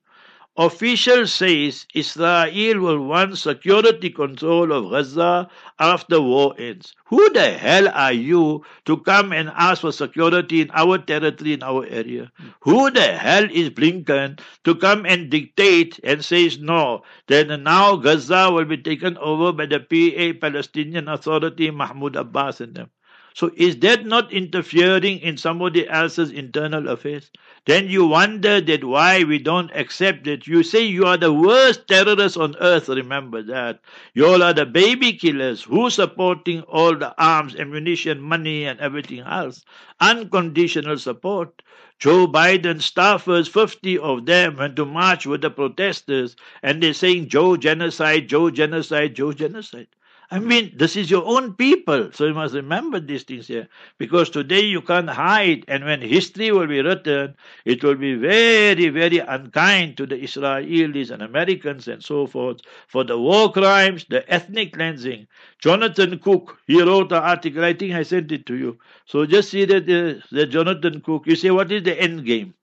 Official 0.57 1.27
says 1.27 1.85
Israel 1.93 2.79
will 2.79 3.05
want 3.05 3.37
security 3.37 4.09
control 4.09 4.71
of 4.71 4.89
Gaza 4.89 5.47
after 5.77 6.19
war 6.19 6.55
ends. 6.57 6.95
Who 7.05 7.29
the 7.29 7.51
hell 7.51 7.87
are 7.89 8.13
you 8.13 8.65
to 8.85 8.97
come 8.97 9.31
and 9.31 9.51
ask 9.55 9.81
for 9.81 9.91
security 9.91 10.61
in 10.61 10.71
our 10.73 10.97
territory, 10.97 11.53
in 11.53 11.61
our 11.61 11.85
area? 11.85 12.31
Who 12.61 12.89
the 12.89 13.13
hell 13.13 13.45
is 13.45 13.69
Blinken 13.69 14.39
to 14.63 14.73
come 14.73 15.05
and 15.05 15.29
dictate 15.29 15.99
and 16.03 16.25
says 16.25 16.57
no, 16.57 17.03
then 17.27 17.61
now 17.61 17.95
Gaza 17.95 18.49
will 18.51 18.65
be 18.65 18.77
taken 18.77 19.17
over 19.19 19.53
by 19.53 19.67
the 19.67 19.79
PA 19.79 20.39
Palestinian 20.41 21.09
Authority, 21.09 21.69
Mahmoud 21.69 22.15
Abbas 22.15 22.59
and 22.59 22.73
them? 22.73 22.89
So 23.33 23.51
is 23.55 23.77
that 23.77 24.05
not 24.05 24.31
interfering 24.33 25.19
in 25.19 25.37
somebody 25.37 25.87
else's 25.87 26.31
internal 26.31 26.89
affairs? 26.89 27.31
Then 27.65 27.87
you 27.87 28.05
wonder 28.05 28.59
that 28.59 28.83
why 28.83 29.23
we 29.23 29.39
don't 29.39 29.71
accept 29.75 30.27
it. 30.27 30.47
You 30.47 30.63
say 30.63 30.83
you 30.83 31.05
are 31.05 31.17
the 31.17 31.31
worst 31.31 31.87
terrorists 31.87 32.37
on 32.37 32.55
earth, 32.59 32.89
remember 32.89 33.41
that. 33.43 33.79
You 34.13 34.25
all 34.27 34.43
are 34.43 34.53
the 34.53 34.65
baby 34.65 35.13
killers. 35.13 35.63
Who 35.63 35.89
supporting 35.89 36.61
all 36.63 36.95
the 36.95 37.13
arms, 37.21 37.55
ammunition, 37.55 38.21
money 38.21 38.65
and 38.65 38.79
everything 38.79 39.19
else? 39.19 39.63
Unconditional 39.99 40.97
support. 40.97 41.61
Joe 41.99 42.27
Biden 42.27 42.81
staffers, 42.81 43.47
50 43.47 43.99
of 43.99 44.25
them, 44.25 44.57
went 44.57 44.75
to 44.77 44.85
march 44.85 45.27
with 45.27 45.41
the 45.41 45.51
protesters 45.51 46.35
and 46.63 46.81
they're 46.81 46.93
saying 46.93 47.29
Joe 47.29 47.57
genocide, 47.57 48.27
Joe 48.27 48.49
genocide, 48.49 49.15
Joe 49.15 49.33
genocide. 49.33 49.87
I 50.31 50.39
mean, 50.39 50.71
this 50.77 50.95
is 50.95 51.11
your 51.11 51.25
own 51.25 51.55
people. 51.55 52.11
So 52.13 52.25
you 52.25 52.33
must 52.33 52.55
remember 52.55 52.99
these 53.01 53.23
things 53.23 53.47
here. 53.47 53.67
Because 53.97 54.29
today 54.29 54.61
you 54.61 54.81
can't 54.81 55.09
hide. 55.09 55.65
And 55.67 55.83
when 55.85 56.01
history 56.01 56.51
will 56.51 56.67
be 56.67 56.81
written, 56.81 57.35
it 57.65 57.83
will 57.83 57.95
be 57.95 58.15
very, 58.15 58.89
very 58.89 59.19
unkind 59.19 59.97
to 59.97 60.05
the 60.07 60.15
Israelis 60.17 61.11
and 61.11 61.21
Americans 61.21 61.87
and 61.89 62.03
so 62.03 62.27
forth 62.27 62.61
for 62.87 63.03
the 63.03 63.19
war 63.19 63.51
crimes, 63.51 64.05
the 64.09 64.23
ethnic 64.33 64.73
cleansing. 64.73 65.27
Jonathan 65.59 66.17
Cook, 66.19 66.59
he 66.65 66.81
wrote 66.81 67.11
an 67.11 67.23
article. 67.23 67.65
I 67.65 67.73
think 67.73 67.93
I 67.93 68.03
sent 68.03 68.31
it 68.31 68.45
to 68.47 68.55
you. 68.55 68.79
So 69.05 69.25
just 69.25 69.49
see 69.51 69.65
that 69.65 69.83
uh, 69.83 70.25
the 70.31 70.45
Jonathan 70.47 71.01
Cook. 71.01 71.27
You 71.27 71.35
say, 71.35 71.51
what 71.51 71.71
is 71.71 71.83
the 71.83 71.99
end 72.01 72.25
game? 72.25 72.53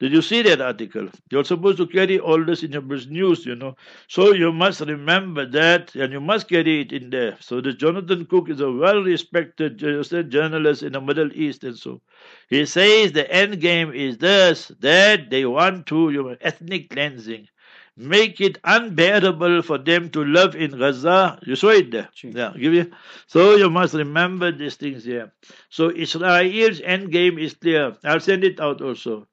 Did 0.00 0.12
you 0.12 0.22
see 0.22 0.40
that 0.42 0.62
article? 0.62 1.08
You're 1.30 1.44
supposed 1.44 1.76
to 1.76 1.86
carry 1.86 2.18
all 2.18 2.42
this 2.42 2.62
in 2.62 2.72
your 2.72 2.82
news, 2.82 3.44
you 3.44 3.54
know. 3.54 3.76
So 4.08 4.32
you 4.32 4.50
must 4.50 4.80
remember 4.80 5.44
that 5.46 5.94
and 5.94 6.12
you 6.12 6.20
must 6.20 6.48
carry 6.48 6.80
it 6.80 6.92
in 6.92 7.10
there. 7.10 7.36
So 7.40 7.60
the 7.60 7.74
Jonathan 7.74 8.24
Cook 8.24 8.48
is 8.48 8.60
a 8.60 8.72
well 8.72 9.02
respected 9.02 9.78
journalist 9.78 10.82
in 10.82 10.92
the 10.94 11.00
Middle 11.02 11.30
East 11.34 11.64
and 11.64 11.76
so. 11.76 12.00
He 12.48 12.64
says 12.66 13.12
the 13.12 13.30
end 13.30 13.60
game 13.60 13.92
is 13.92 14.18
this 14.18 14.68
that 14.80 15.28
they 15.30 15.44
want 15.44 15.86
to 15.88 16.10
you 16.10 16.22
know, 16.22 16.36
ethnic 16.40 16.90
cleansing. 16.90 17.48
Make 17.96 18.40
it 18.40 18.56
unbearable 18.64 19.60
for 19.62 19.76
them 19.76 20.08
to 20.10 20.24
live 20.24 20.54
in 20.54 20.78
Gaza. 20.78 21.38
You 21.44 21.56
saw 21.56 21.68
it 21.70 21.90
there. 21.90 22.08
Sure. 22.14 22.30
Yeah, 22.30 22.54
give 22.58 22.72
you. 22.72 22.90
So 23.26 23.56
you 23.56 23.68
must 23.68 23.92
remember 23.92 24.50
these 24.50 24.76
things 24.76 25.04
here. 25.04 25.32
So 25.68 25.90
Israel's 25.94 26.80
end 26.80 27.12
game 27.12 27.38
is 27.38 27.52
clear. 27.54 27.96
I'll 28.04 28.20
send 28.20 28.44
it 28.44 28.58
out 28.60 28.80
also. 28.80 29.26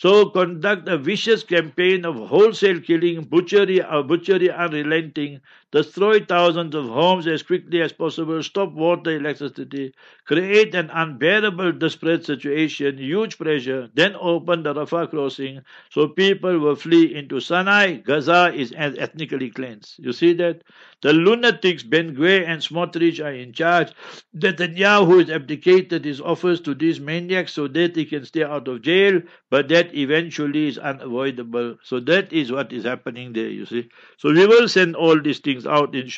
So 0.00 0.30
conduct 0.30 0.88
a 0.88 0.98
vicious 0.98 1.44
campaign 1.44 2.04
of 2.04 2.16
wholesale 2.16 2.80
killing, 2.80 3.22
butchery, 3.24 3.80
uh, 3.80 4.02
butchery 4.02 4.50
unrelenting, 4.50 5.40
destroy 5.72 6.20
thousands 6.24 6.74
of 6.74 6.86
homes 6.86 7.26
as 7.26 7.42
quickly 7.42 7.80
as 7.82 7.92
possible, 7.92 8.42
stop 8.42 8.72
water, 8.72 9.16
electricity, 9.16 9.94
create 10.26 10.74
an 10.74 10.90
unbearable, 10.90 11.72
desperate 11.72 12.24
situation, 12.24 12.98
huge 12.98 13.38
pressure, 13.38 13.88
then 13.94 14.14
open 14.20 14.62
the 14.62 14.74
Rafah 14.74 15.08
crossing 15.10 15.60
so 15.90 16.08
people 16.08 16.58
will 16.58 16.76
flee 16.76 17.14
into 17.14 17.40
Sinai. 17.40 17.96
Gaza 17.96 18.52
is 18.54 18.72
ethnically 18.76 19.50
cleansed. 19.50 19.98
You 19.98 20.12
see 20.12 20.32
that? 20.34 20.62
The 21.02 21.12
lunatics 21.12 21.82
Ben 21.82 22.14
Gvir 22.14 22.46
and 22.46 22.60
Smotrich 22.60 23.24
are 23.24 23.32
in 23.32 23.52
charge. 23.52 23.92
Netanyahu 24.36 25.20
has 25.20 25.30
abdicated 25.30 26.04
his 26.04 26.20
office 26.20 26.60
to 26.60 26.74
these 26.74 27.00
maniacs 27.00 27.52
so 27.52 27.68
that 27.68 27.96
he 27.96 28.04
can 28.04 28.24
stay 28.24 28.42
out 28.42 28.68
of 28.68 28.82
jail, 28.82 29.20
but 29.50 29.68
that 29.68 29.94
eventually 29.94 30.68
is 30.68 30.78
unavoidable. 30.78 31.76
So 31.82 32.00
that 32.00 32.32
is 32.32 32.52
what 32.52 32.72
is 32.72 32.84
happening 32.84 33.32
there, 33.32 33.48
you 33.48 33.66
see. 33.66 33.88
So 34.18 34.32
we 34.32 34.46
will 34.46 34.68
send 34.68 34.96
all 34.96 35.20
these 35.20 35.38
things 35.38 35.59
out 35.66 35.94
in 35.94 36.10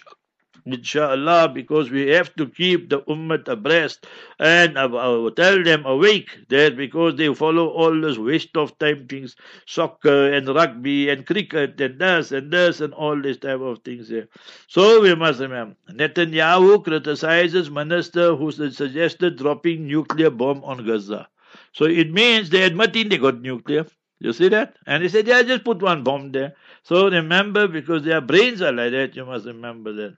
inshallah, 0.64 1.48
because 1.48 1.90
we 1.90 2.08
have 2.08 2.34
to 2.36 2.46
keep 2.46 2.88
the 2.88 3.00
ummah 3.02 3.46
abreast 3.48 4.06
and 4.38 4.78
uh, 4.78 4.86
uh, 4.94 5.30
tell 5.30 5.62
them 5.64 5.84
awake 5.86 6.30
that 6.48 6.76
because 6.76 7.16
they 7.16 7.32
follow 7.34 7.68
all 7.68 8.00
this 8.00 8.16
waste 8.18 8.56
of 8.56 8.78
time 8.78 9.06
things, 9.08 9.34
soccer 9.66 10.32
and 10.32 10.48
rugby 10.48 11.08
and 11.08 11.26
cricket 11.26 11.80
and 11.80 11.98
this 12.00 12.30
and 12.30 12.52
this 12.52 12.80
and 12.80 12.94
all 12.94 13.20
this 13.20 13.38
type 13.38 13.60
of 13.60 13.78
things 13.80 14.08
there. 14.08 14.28
So 14.68 15.00
we 15.00 15.14
must 15.16 15.40
remember, 15.40 15.74
Netanyahu 15.90 16.84
criticizes 16.84 17.70
minister 17.70 18.36
who 18.36 18.52
suggested 18.52 19.38
dropping 19.38 19.88
nuclear 19.88 20.30
bomb 20.30 20.62
on 20.64 20.86
Gaza. 20.86 21.28
So 21.72 21.86
it 21.86 22.12
means 22.12 22.50
they're 22.50 22.66
admitting 22.66 23.08
they 23.08 23.18
got 23.18 23.40
nuclear. 23.40 23.86
You 24.22 24.32
see 24.32 24.48
that? 24.48 24.76
And 24.86 25.02
he 25.02 25.08
said, 25.08 25.26
yeah, 25.26 25.42
just 25.42 25.64
put 25.64 25.82
one 25.82 26.04
bomb 26.04 26.32
there. 26.32 26.54
So 26.84 27.10
remember, 27.10 27.68
because 27.68 28.04
their 28.04 28.20
brains 28.20 28.62
are 28.62 28.72
like 28.72 28.92
that, 28.92 29.16
you 29.16 29.26
must 29.26 29.46
remember 29.46 29.92
that. 29.94 30.16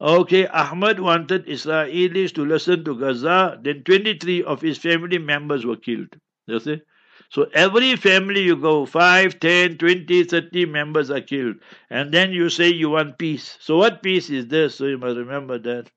Okay, 0.00 0.46
Ahmad 0.46 1.00
wanted 1.00 1.46
Israelis 1.46 2.34
to 2.34 2.44
listen 2.44 2.84
to 2.84 2.98
Gaza, 2.98 3.58
then 3.62 3.82
23 3.84 4.44
of 4.44 4.60
his 4.60 4.78
family 4.78 5.18
members 5.18 5.66
were 5.66 5.76
killed. 5.76 6.16
You 6.46 6.60
see? 6.60 6.82
So 7.30 7.46
every 7.54 7.96
family 7.96 8.42
you 8.42 8.56
go, 8.56 8.86
5, 8.86 9.40
10, 9.40 9.78
20, 9.78 10.24
30 10.24 10.66
members 10.66 11.10
are 11.10 11.20
killed. 11.20 11.56
And 11.90 12.12
then 12.12 12.32
you 12.32 12.48
say 12.50 12.68
you 12.68 12.90
want 12.90 13.18
peace. 13.18 13.58
So 13.60 13.78
what 13.78 14.02
peace 14.02 14.30
is 14.30 14.46
this? 14.48 14.76
So 14.76 14.86
you 14.86 14.98
must 14.98 15.16
remember 15.16 15.58
that. 15.58 15.90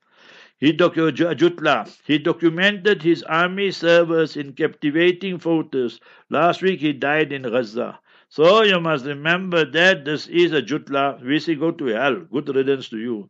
He, 0.60 0.74
docu- 0.74 1.12
Jutla, 1.12 1.90
he 2.06 2.18
documented 2.18 3.02
his 3.04 3.24
army 3.24 3.72
service 3.72 4.36
in 4.36 4.54
captivating 4.54 5.40
photos. 5.40 6.00
Last 6.30 6.62
week 6.62 6.82
he 6.82 6.92
died 6.94 7.32
in 7.32 7.44
Gaza. 7.44 8.00
So 8.30 8.64
you 8.64 8.80
must 8.82 9.06
remember 9.06 9.64
that 9.72 10.04
this 10.04 10.28
is 10.28 10.52
a 10.52 10.62
Jutla. 10.62 11.22
We 11.24 11.40
say 11.40 11.56
go 11.56 11.72
to 11.72 11.86
hell. 11.86 12.16
Good 12.32 12.54
riddance 12.54 12.90
to 12.90 12.98
you. 12.98 13.30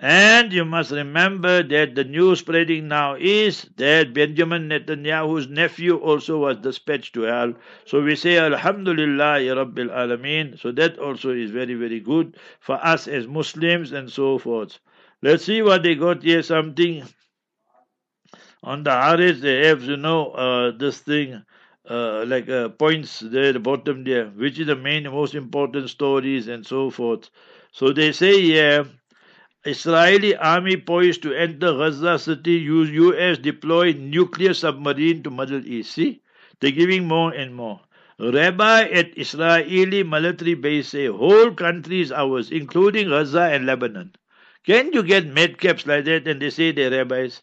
And 0.00 0.52
you 0.52 0.64
must 0.64 0.92
remember 0.92 1.62
that 1.62 1.94
the 1.94 2.04
news 2.04 2.38
spreading 2.40 2.88
now 2.88 3.16
is 3.18 3.68
that 3.76 4.14
Benjamin 4.14 4.68
Netanyahu's 4.70 5.48
nephew 5.48 5.96
also 5.96 6.38
was 6.38 6.56
dispatched 6.58 7.12
to 7.14 7.22
hell. 7.22 7.52
So 7.84 8.02
we 8.02 8.16
say 8.16 8.38
Alhamdulillah 8.38 9.40
Ya 9.40 9.54
Rabbil 9.54 9.90
Alameen. 9.90 10.58
So 10.58 10.72
that 10.72 10.98
also 10.98 11.30
is 11.32 11.50
very, 11.50 11.74
very 11.74 12.00
good 12.00 12.36
for 12.60 12.76
us 12.82 13.06
as 13.08 13.26
Muslims 13.26 13.92
and 13.92 14.10
so 14.10 14.38
forth. 14.38 14.78
Let's 15.26 15.44
see 15.44 15.60
what 15.60 15.82
they 15.82 15.96
got 15.96 16.22
here. 16.22 16.42
Something 16.44 17.02
on 18.62 18.84
the 18.84 18.90
Haaretz, 18.90 19.40
they 19.40 19.66
have, 19.66 19.82
you 19.82 19.96
know, 19.96 20.30
uh, 20.30 20.70
this 20.78 21.00
thing. 21.00 21.42
Uh, 21.88 22.24
like 22.26 22.48
uh, 22.48 22.68
points 22.68 23.20
there 23.20 23.44
at 23.46 23.54
the 23.54 23.60
bottom 23.60 24.04
there, 24.04 24.26
which 24.26 24.58
is 24.60 24.68
the 24.68 24.76
main, 24.76 25.04
most 25.04 25.34
important 25.34 25.90
stories 25.90 26.46
and 26.48 26.66
so 26.66 26.90
forth. 26.90 27.30
So 27.72 27.92
they 27.92 28.12
say, 28.12 28.40
yeah, 28.40 28.84
Israeli 29.64 30.36
army 30.36 30.76
poised 30.76 31.22
to 31.22 31.34
enter 31.34 31.72
Gaza 31.72 32.18
city. 32.20 32.52
U.S. 32.52 33.38
deploy 33.38 33.92
nuclear 33.94 34.54
submarine 34.54 35.24
to 35.24 35.30
Middle 35.30 35.66
East. 35.66 35.92
See, 35.92 36.22
they're 36.60 36.70
giving 36.70 37.08
more 37.08 37.32
and 37.32 37.54
more. 37.54 37.80
Rabbi 38.20 38.82
at 38.90 39.18
Israeli 39.18 40.04
military 40.04 40.54
base 40.54 40.88
say 40.90 41.06
whole 41.06 41.52
country 41.52 42.00
is 42.00 42.12
ours, 42.12 42.52
including 42.52 43.08
Gaza 43.08 43.42
and 43.42 43.66
Lebanon. 43.66 44.12
Can 44.66 44.92
you 44.92 45.02
get 45.02 45.32
madcaps 45.34 45.86
like 45.86 46.04
that 46.06 46.28
and 46.28 46.42
they 46.42 46.50
say 46.50 46.72
they're 46.72 46.90
rabbis? 46.90 47.40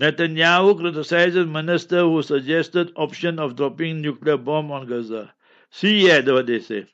Netanyahu 0.00 0.78
criticizes 0.78 1.46
minister 1.46 2.00
who 2.02 2.22
suggested 2.22 2.92
option 2.96 3.38
of 3.38 3.56
dropping 3.56 4.02
nuclear 4.02 4.36
bomb 4.38 4.72
on 4.72 4.88
Gaza. 4.88 5.32
See 5.70 6.00
here 6.00 6.22
what 6.34 6.46
they 6.48 6.60
say. 6.60 6.86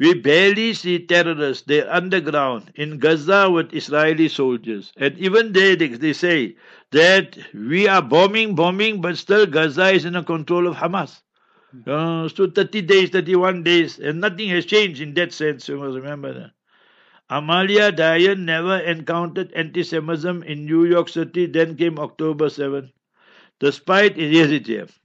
We 0.00 0.14
barely 0.14 0.74
see 0.74 1.06
terrorists. 1.06 1.64
They're 1.66 1.92
underground 1.92 2.72
in 2.76 2.98
Gaza 2.98 3.50
with 3.50 3.74
Israeli 3.74 4.28
soldiers. 4.28 4.92
And 4.96 5.18
even 5.18 5.52
they, 5.52 5.76
they 5.76 6.12
say 6.12 6.56
that 6.92 7.38
we 7.54 7.88
are 7.88 8.02
bombing, 8.02 8.56
bombing, 8.56 9.00
but 9.00 9.18
still 9.18 9.46
Gaza 9.46 9.90
is 9.90 10.04
in 10.04 10.14
the 10.14 10.24
control 10.24 10.66
of 10.66 10.76
Hamas. 10.76 11.22
Uh, 11.86 12.28
so 12.28 12.50
30 12.50 12.82
days, 12.82 13.10
31 13.10 13.64
days, 13.64 14.00
and 14.00 14.20
nothing 14.20 14.48
has 14.50 14.66
changed 14.66 15.00
in 15.02 15.14
that 15.14 15.32
sense. 15.34 15.68
You 15.68 15.78
must 15.78 15.96
remember 15.96 16.34
that. 16.34 16.52
Amalia 17.30 17.90
Diane 17.90 18.44
never 18.44 18.78
encountered 18.78 19.50
anti-Semitism 19.54 20.42
in 20.42 20.66
New 20.66 20.84
York 20.84 21.08
City. 21.08 21.46
Then 21.46 21.74
came 21.76 21.98
October 21.98 22.50
7. 22.50 22.92
Despite 23.60 24.18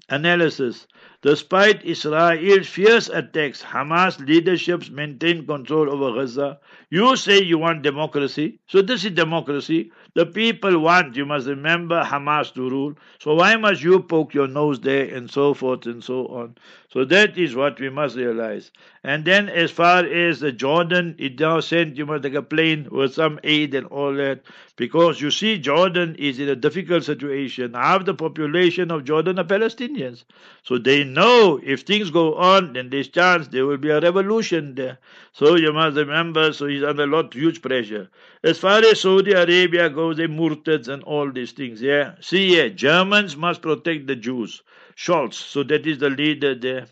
analysis, 0.10 0.88
despite 1.22 1.86
Israel's 1.86 2.68
fierce 2.68 3.08
attacks, 3.08 3.64
Hamas 3.64 4.20
leaderships 4.20 4.90
maintain 4.90 5.46
control 5.46 5.90
over 5.90 6.20
Gaza. 6.20 6.60
You 6.90 7.16
say 7.16 7.42
you 7.42 7.58
want 7.60 7.84
democracy, 7.84 8.60
so 8.68 8.82
this 8.82 9.06
is 9.06 9.12
democracy. 9.12 9.92
The 10.16 10.26
people 10.26 10.80
want, 10.80 11.16
you 11.16 11.26
must 11.26 11.48
remember, 11.48 12.04
Hamas 12.04 12.52
to 12.56 12.70
rule. 12.70 12.96
So 13.20 13.36
why 13.36 13.56
must 13.56 13.84
you 13.84 14.02
poke 14.02 14.34
your 14.34 14.48
nose 14.48 14.80
there 14.82 15.06
and 15.06 15.30
so 15.30 15.54
forth 15.54 15.86
and 15.86 16.04
so 16.04 16.26
on? 16.28 16.56
So 16.92 17.06
that 17.06 17.38
is 17.38 17.56
what 17.56 17.80
we 17.80 17.90
must 17.92 18.16
realize. 18.16 18.72
And 19.04 19.24
then 19.24 19.48
as 19.48 19.70
far 19.70 20.04
as 20.04 20.40
the 20.40 20.52
Jordan, 20.52 21.14
it 21.20 21.40
now 21.40 21.60
sent, 21.60 21.98
you 21.98 22.08
must 22.08 22.24
take 22.24 22.34
a 22.34 22.42
plane 22.42 22.88
with 22.90 23.14
some 23.14 23.40
aid 23.44 23.76
and 23.76 23.86
all 23.88 24.12
that. 24.16 24.42
Because 24.76 25.22
you 25.22 25.30
see, 25.30 25.60
Jordan 25.60 26.16
is 26.18 26.40
in 26.40 26.50
a 26.50 26.56
difficult 26.56 27.04
situation. 27.04 27.76
Half 27.76 28.06
the 28.06 28.16
population 28.16 28.90
of 28.90 29.04
Jordan 29.04 29.38
are 29.38 29.44
Palestinians. 29.44 30.24
So 30.64 30.80
they 30.80 31.04
know 31.04 31.60
if 31.64 31.82
things 31.82 32.10
go 32.10 32.34
on, 32.34 32.74
then 32.74 32.90
there's 32.90 33.10
chance 33.10 33.48
there 33.50 33.68
will 33.68 33.78
be 33.78 33.92
a 33.92 34.02
revolution 34.02 34.74
there. 34.74 34.98
So 35.32 35.58
you 35.58 35.72
must 35.72 35.96
remember, 35.96 36.54
so 36.54 36.66
he's 36.66 36.84
under 36.84 37.04
a 37.04 37.08
lot 37.08 37.36
huge 37.36 37.62
pressure. 37.62 38.10
As 38.44 38.58
far 38.58 38.80
as 38.80 39.02
Saudi 39.02 39.34
Arabia 39.34 39.92
goes, 39.92 40.18
they 40.18 40.26
murtads 40.26 40.88
and 40.88 41.04
all 41.04 41.32
these 41.32 41.52
things. 41.52 41.84
Yeah. 41.84 42.16
See, 42.20 42.58
yeah, 42.58 42.70
Germans 42.70 43.38
must 43.38 43.62
protect 43.62 44.08
the 44.08 44.16
Jews. 44.16 44.64
Scholz. 45.00 45.36
So 45.36 45.64
that 45.64 45.88
is 45.88 46.00
the 46.00 46.10
leader 46.10 46.56
there. 46.56 46.88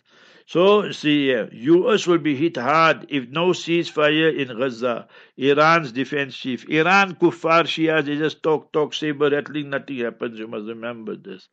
So, 0.45 0.91
see, 0.91 1.35
uh, 1.35 1.47
US 1.51 2.07
will 2.07 2.19
be 2.19 2.33
hit 2.33 2.55
hard 2.55 3.05
if 3.09 3.27
no 3.27 3.47
ceasefire 3.49 4.33
in 4.33 4.57
Gaza. 4.57 5.09
Iran's 5.35 5.91
defense 5.91 6.37
chief. 6.37 6.63
Iran, 6.69 7.15
Kuffar, 7.15 7.63
Shia, 7.63 8.05
they 8.05 8.15
just 8.15 8.41
talk, 8.41 8.71
talk, 8.71 8.93
saber 8.93 9.29
rattling, 9.29 9.71
nothing 9.71 9.97
happens. 9.97 10.39
You 10.39 10.47
must 10.47 10.67
remember 10.67 11.17
this. 11.17 11.49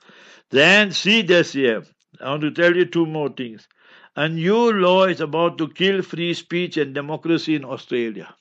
Then, 0.51 0.93
see 0.93 1.23
this 1.23 1.55
here. 1.55 1.83
I 2.21 2.31
want 2.31 2.43
to 2.43 2.53
tell 2.53 2.77
you 2.77 2.85
two 2.85 3.05
more 3.05 3.31
things. 3.31 3.67
A 4.15 4.29
new 4.29 4.73
law 4.73 5.07
is 5.07 5.21
about 5.21 5.59
to 5.59 5.67
kill 5.69 6.03
free 6.03 6.33
speech 6.35 6.77
and 6.77 6.95
democracy 6.95 7.57
in 7.57 7.65
Australia. 7.65 8.33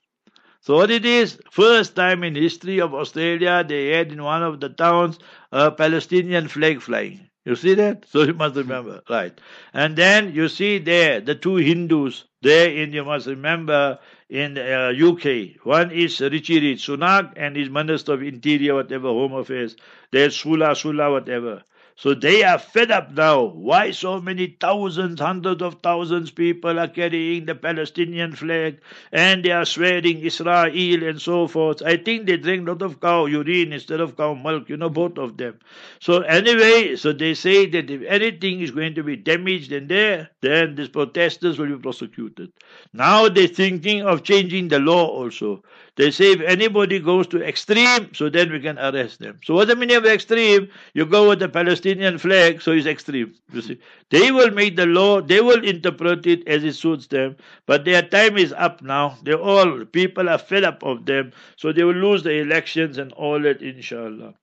So 0.61 0.75
what 0.75 0.91
it 0.91 1.03
is, 1.03 1.39
first 1.49 1.95
time 1.95 2.23
in 2.23 2.35
history 2.35 2.79
of 2.79 2.93
Australia, 2.93 3.65
they 3.67 3.87
had 3.87 4.11
in 4.11 4.21
one 4.21 4.43
of 4.43 4.59
the 4.59 4.69
towns 4.69 5.17
a 5.51 5.71
Palestinian 5.71 6.47
flag 6.47 6.79
flying. 6.79 7.27
You 7.45 7.55
see 7.55 7.73
that? 7.75 8.05
So 8.09 8.23
you 8.23 8.33
must 8.33 8.55
remember, 8.55 9.01
right? 9.09 9.39
And 9.73 9.95
then 9.95 10.33
you 10.33 10.47
see 10.47 10.77
there 10.79 11.19
the 11.21 11.35
two 11.35 11.55
Hindus 11.57 12.23
there 12.41 12.69
in 12.69 12.93
you 12.93 13.03
must 13.05 13.27
remember 13.27 13.99
in 14.29 14.57
uh, 14.57 14.93
UK. 14.95 15.63
One 15.65 15.91
is 15.91 16.21
Richie 16.21 16.59
Rich 16.61 16.87
Sunak 16.87 17.33
and 17.35 17.55
his 17.55 17.69
Minister 17.69 18.13
of 18.13 18.23
Interior, 18.23 18.75
whatever 18.75 19.07
Home 19.09 19.33
Affairs. 19.33 19.75
There's 20.11 20.35
Sula 20.35 20.75
Sula, 20.75 21.11
whatever. 21.11 21.63
So 21.95 22.13
they 22.13 22.43
are 22.43 22.57
fed 22.59 22.91
up 22.91 23.11
now. 23.11 23.43
Why 23.43 23.91
so 23.91 24.19
many 24.19 24.57
thousands, 24.59 25.19
hundreds 25.19 25.61
of 25.61 25.75
thousands 25.83 26.31
people 26.31 26.79
are 26.79 26.87
carrying 26.87 27.45
the 27.45 27.55
Palestinian 27.55 28.33
flag 28.33 28.79
and 29.11 29.43
they 29.43 29.51
are 29.51 29.65
swearing 29.65 30.19
Israel 30.19 31.03
and 31.03 31.21
so 31.21 31.47
forth. 31.47 31.81
I 31.83 31.97
think 31.97 32.25
they 32.25 32.37
drink 32.37 32.67
a 32.67 32.71
lot 32.71 32.81
of 32.81 32.99
cow 32.99 33.25
urine 33.25 33.73
instead 33.73 33.99
of 33.99 34.17
cow 34.17 34.33
milk, 34.33 34.69
you 34.69 34.77
know, 34.77 34.89
both 34.89 35.17
of 35.17 35.37
them. 35.37 35.59
So 35.99 36.21
anyway, 36.21 36.95
so 36.95 37.13
they 37.13 37.33
say 37.35 37.65
that 37.67 37.89
if 37.89 38.01
anything 38.03 38.61
is 38.61 38.71
going 38.71 38.95
to 38.95 39.03
be 39.03 39.15
damaged 39.15 39.71
in 39.71 39.87
there, 39.87 40.29
then 40.41 40.75
these 40.75 40.89
protesters 40.89 41.59
will 41.59 41.67
be 41.67 41.77
prosecuted. 41.77 42.51
Now 42.93 43.29
they're 43.29 43.47
thinking 43.47 44.01
of 44.01 44.23
changing 44.23 44.69
the 44.69 44.79
law 44.79 45.07
also. 45.07 45.63
They 45.95 46.09
say 46.09 46.31
if 46.31 46.41
anybody 46.41 46.99
goes 46.99 47.27
to 47.27 47.43
extreme, 47.43 48.13
so 48.15 48.27
then 48.27 48.51
we 48.51 48.59
can 48.59 48.79
arrest 48.79 49.19
them. 49.19 49.39
So 49.43 49.53
what 49.53 49.67
the 49.67 49.75
meaning 49.75 49.97
of 49.97 50.05
extreme? 50.05 50.69
You 50.95 51.05
go 51.05 51.29
with 51.29 51.39
the 51.39 51.49
Palestinian 51.49 52.17
flag, 52.17 52.63
so 52.63 52.71
it's 52.71 52.87
extreme. 52.87 53.35
You 53.51 53.61
see, 53.61 53.79
they 54.09 54.31
will 54.31 54.49
make 54.49 54.75
the 54.75 54.87
law, 54.87 55.21
they 55.21 55.41
will 55.41 55.63
interpret 55.63 56.25
it 56.25 56.47
as 56.47 56.63
it 56.63 56.73
suits 56.73 57.05
them, 57.07 57.35
but 57.67 57.85
their 57.85 58.01
time 58.01 58.39
is 58.39 58.53
up 58.53 58.81
now. 58.81 59.17
They 59.21 59.33
all 59.33 59.85
people 59.85 60.29
are 60.29 60.39
fed 60.39 60.63
up 60.63 60.81
of 60.81 61.05
them, 61.05 61.31
so 61.57 61.71
they 61.71 61.83
will 61.83 61.93
lose 61.93 62.23
the 62.23 62.39
elections 62.39 62.97
and 62.97 63.13
all 63.13 63.39
that, 63.41 63.61
inshallah. 63.61 64.33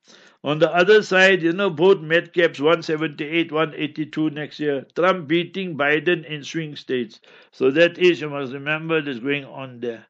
On 0.42 0.58
the 0.58 0.72
other 0.74 1.02
side, 1.02 1.42
you 1.42 1.52
know, 1.52 1.68
both 1.68 1.98
madcaps 1.98 2.60
178, 2.60 3.52
182 3.52 4.30
next 4.30 4.58
year. 4.60 4.86
Trump 4.94 5.28
beating 5.28 5.76
Biden 5.76 6.24
in 6.24 6.44
swing 6.44 6.76
states. 6.76 7.20
So 7.50 7.70
that 7.72 7.98
is, 7.98 8.20
you 8.22 8.30
must 8.30 8.52
remember, 8.52 9.02
that's 9.02 9.18
going 9.18 9.44
on 9.44 9.80
there. 9.80 10.06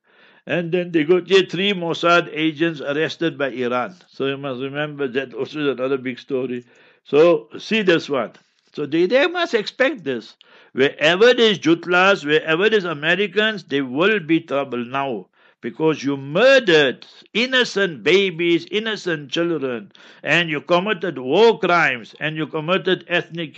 And 0.50 0.72
then 0.72 0.90
they 0.90 1.04
got 1.04 1.28
here 1.28 1.44
three 1.48 1.72
Mossad 1.72 2.28
agents 2.32 2.80
arrested 2.80 3.38
by 3.38 3.50
Iran. 3.50 3.94
So 4.08 4.26
you 4.26 4.36
must 4.36 4.60
remember 4.60 5.06
that 5.06 5.32
also 5.32 5.60
is 5.60 5.78
another 5.78 5.96
big 5.96 6.18
story. 6.18 6.64
So 7.04 7.48
see 7.56 7.82
this 7.82 8.08
one. 8.08 8.32
So 8.74 8.84
they, 8.84 9.06
they 9.06 9.28
must 9.28 9.54
expect 9.54 10.02
this. 10.02 10.36
Wherever 10.72 11.34
there's 11.34 11.60
Jutlas, 11.60 12.24
wherever 12.24 12.68
there's 12.68 12.82
Americans, 12.84 13.62
there 13.62 13.84
will 13.84 14.18
be 14.18 14.40
trouble 14.40 14.84
now 14.84 15.29
because 15.60 16.02
you 16.04 16.16
murdered 16.16 17.06
innocent 17.34 18.02
babies, 18.02 18.66
innocent 18.70 19.30
children, 19.30 19.92
and 20.22 20.48
you 20.50 20.60
committed 20.60 21.18
war 21.18 21.58
crimes, 21.58 22.14
and 22.20 22.36
you 22.36 22.46
committed 22.46 23.04
ethnic 23.08 23.54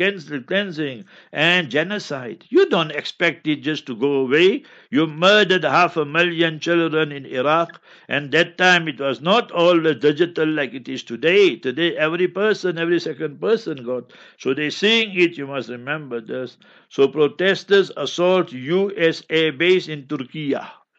cleansing 0.47 1.05
and 1.33 1.71
genocide. 1.71 2.45
You 2.49 2.69
don't 2.69 2.91
expect 2.91 3.47
it 3.47 3.57
just 3.63 3.87
to 3.87 3.97
go 3.97 4.15
away. 4.21 4.65
You 4.91 5.07
murdered 5.07 5.65
half 5.65 5.97
a 5.97 6.05
million 6.05 6.59
children 6.61 7.13
in 7.13 7.27
Iraq, 7.27 7.81
and 8.09 8.33
that 8.33 8.59
time 8.59 8.89
it 8.89 9.01
was 9.01 9.21
not 9.21 9.51
all 9.53 9.81
digital 9.81 10.49
like 10.49 10.75
it 10.75 10.89
is 10.89 11.03
today. 11.03 11.57
Today, 11.57 11.97
every 11.97 12.29
person, 12.29 12.79
every 12.79 13.01
second 13.01 13.41
person 13.41 13.85
got. 13.85 14.13
So 14.39 14.55
they're 14.55 14.71
seeing 14.71 15.15
it, 15.19 15.37
you 15.37 15.47
must 15.47 15.69
remember 15.69 16.21
this. 16.21 16.57
So 16.89 17.09
protesters 17.09 17.91
assault 17.97 18.53
USA 18.53 19.51
base 19.51 19.89
in 19.89 20.07
Turkey. 20.09 20.55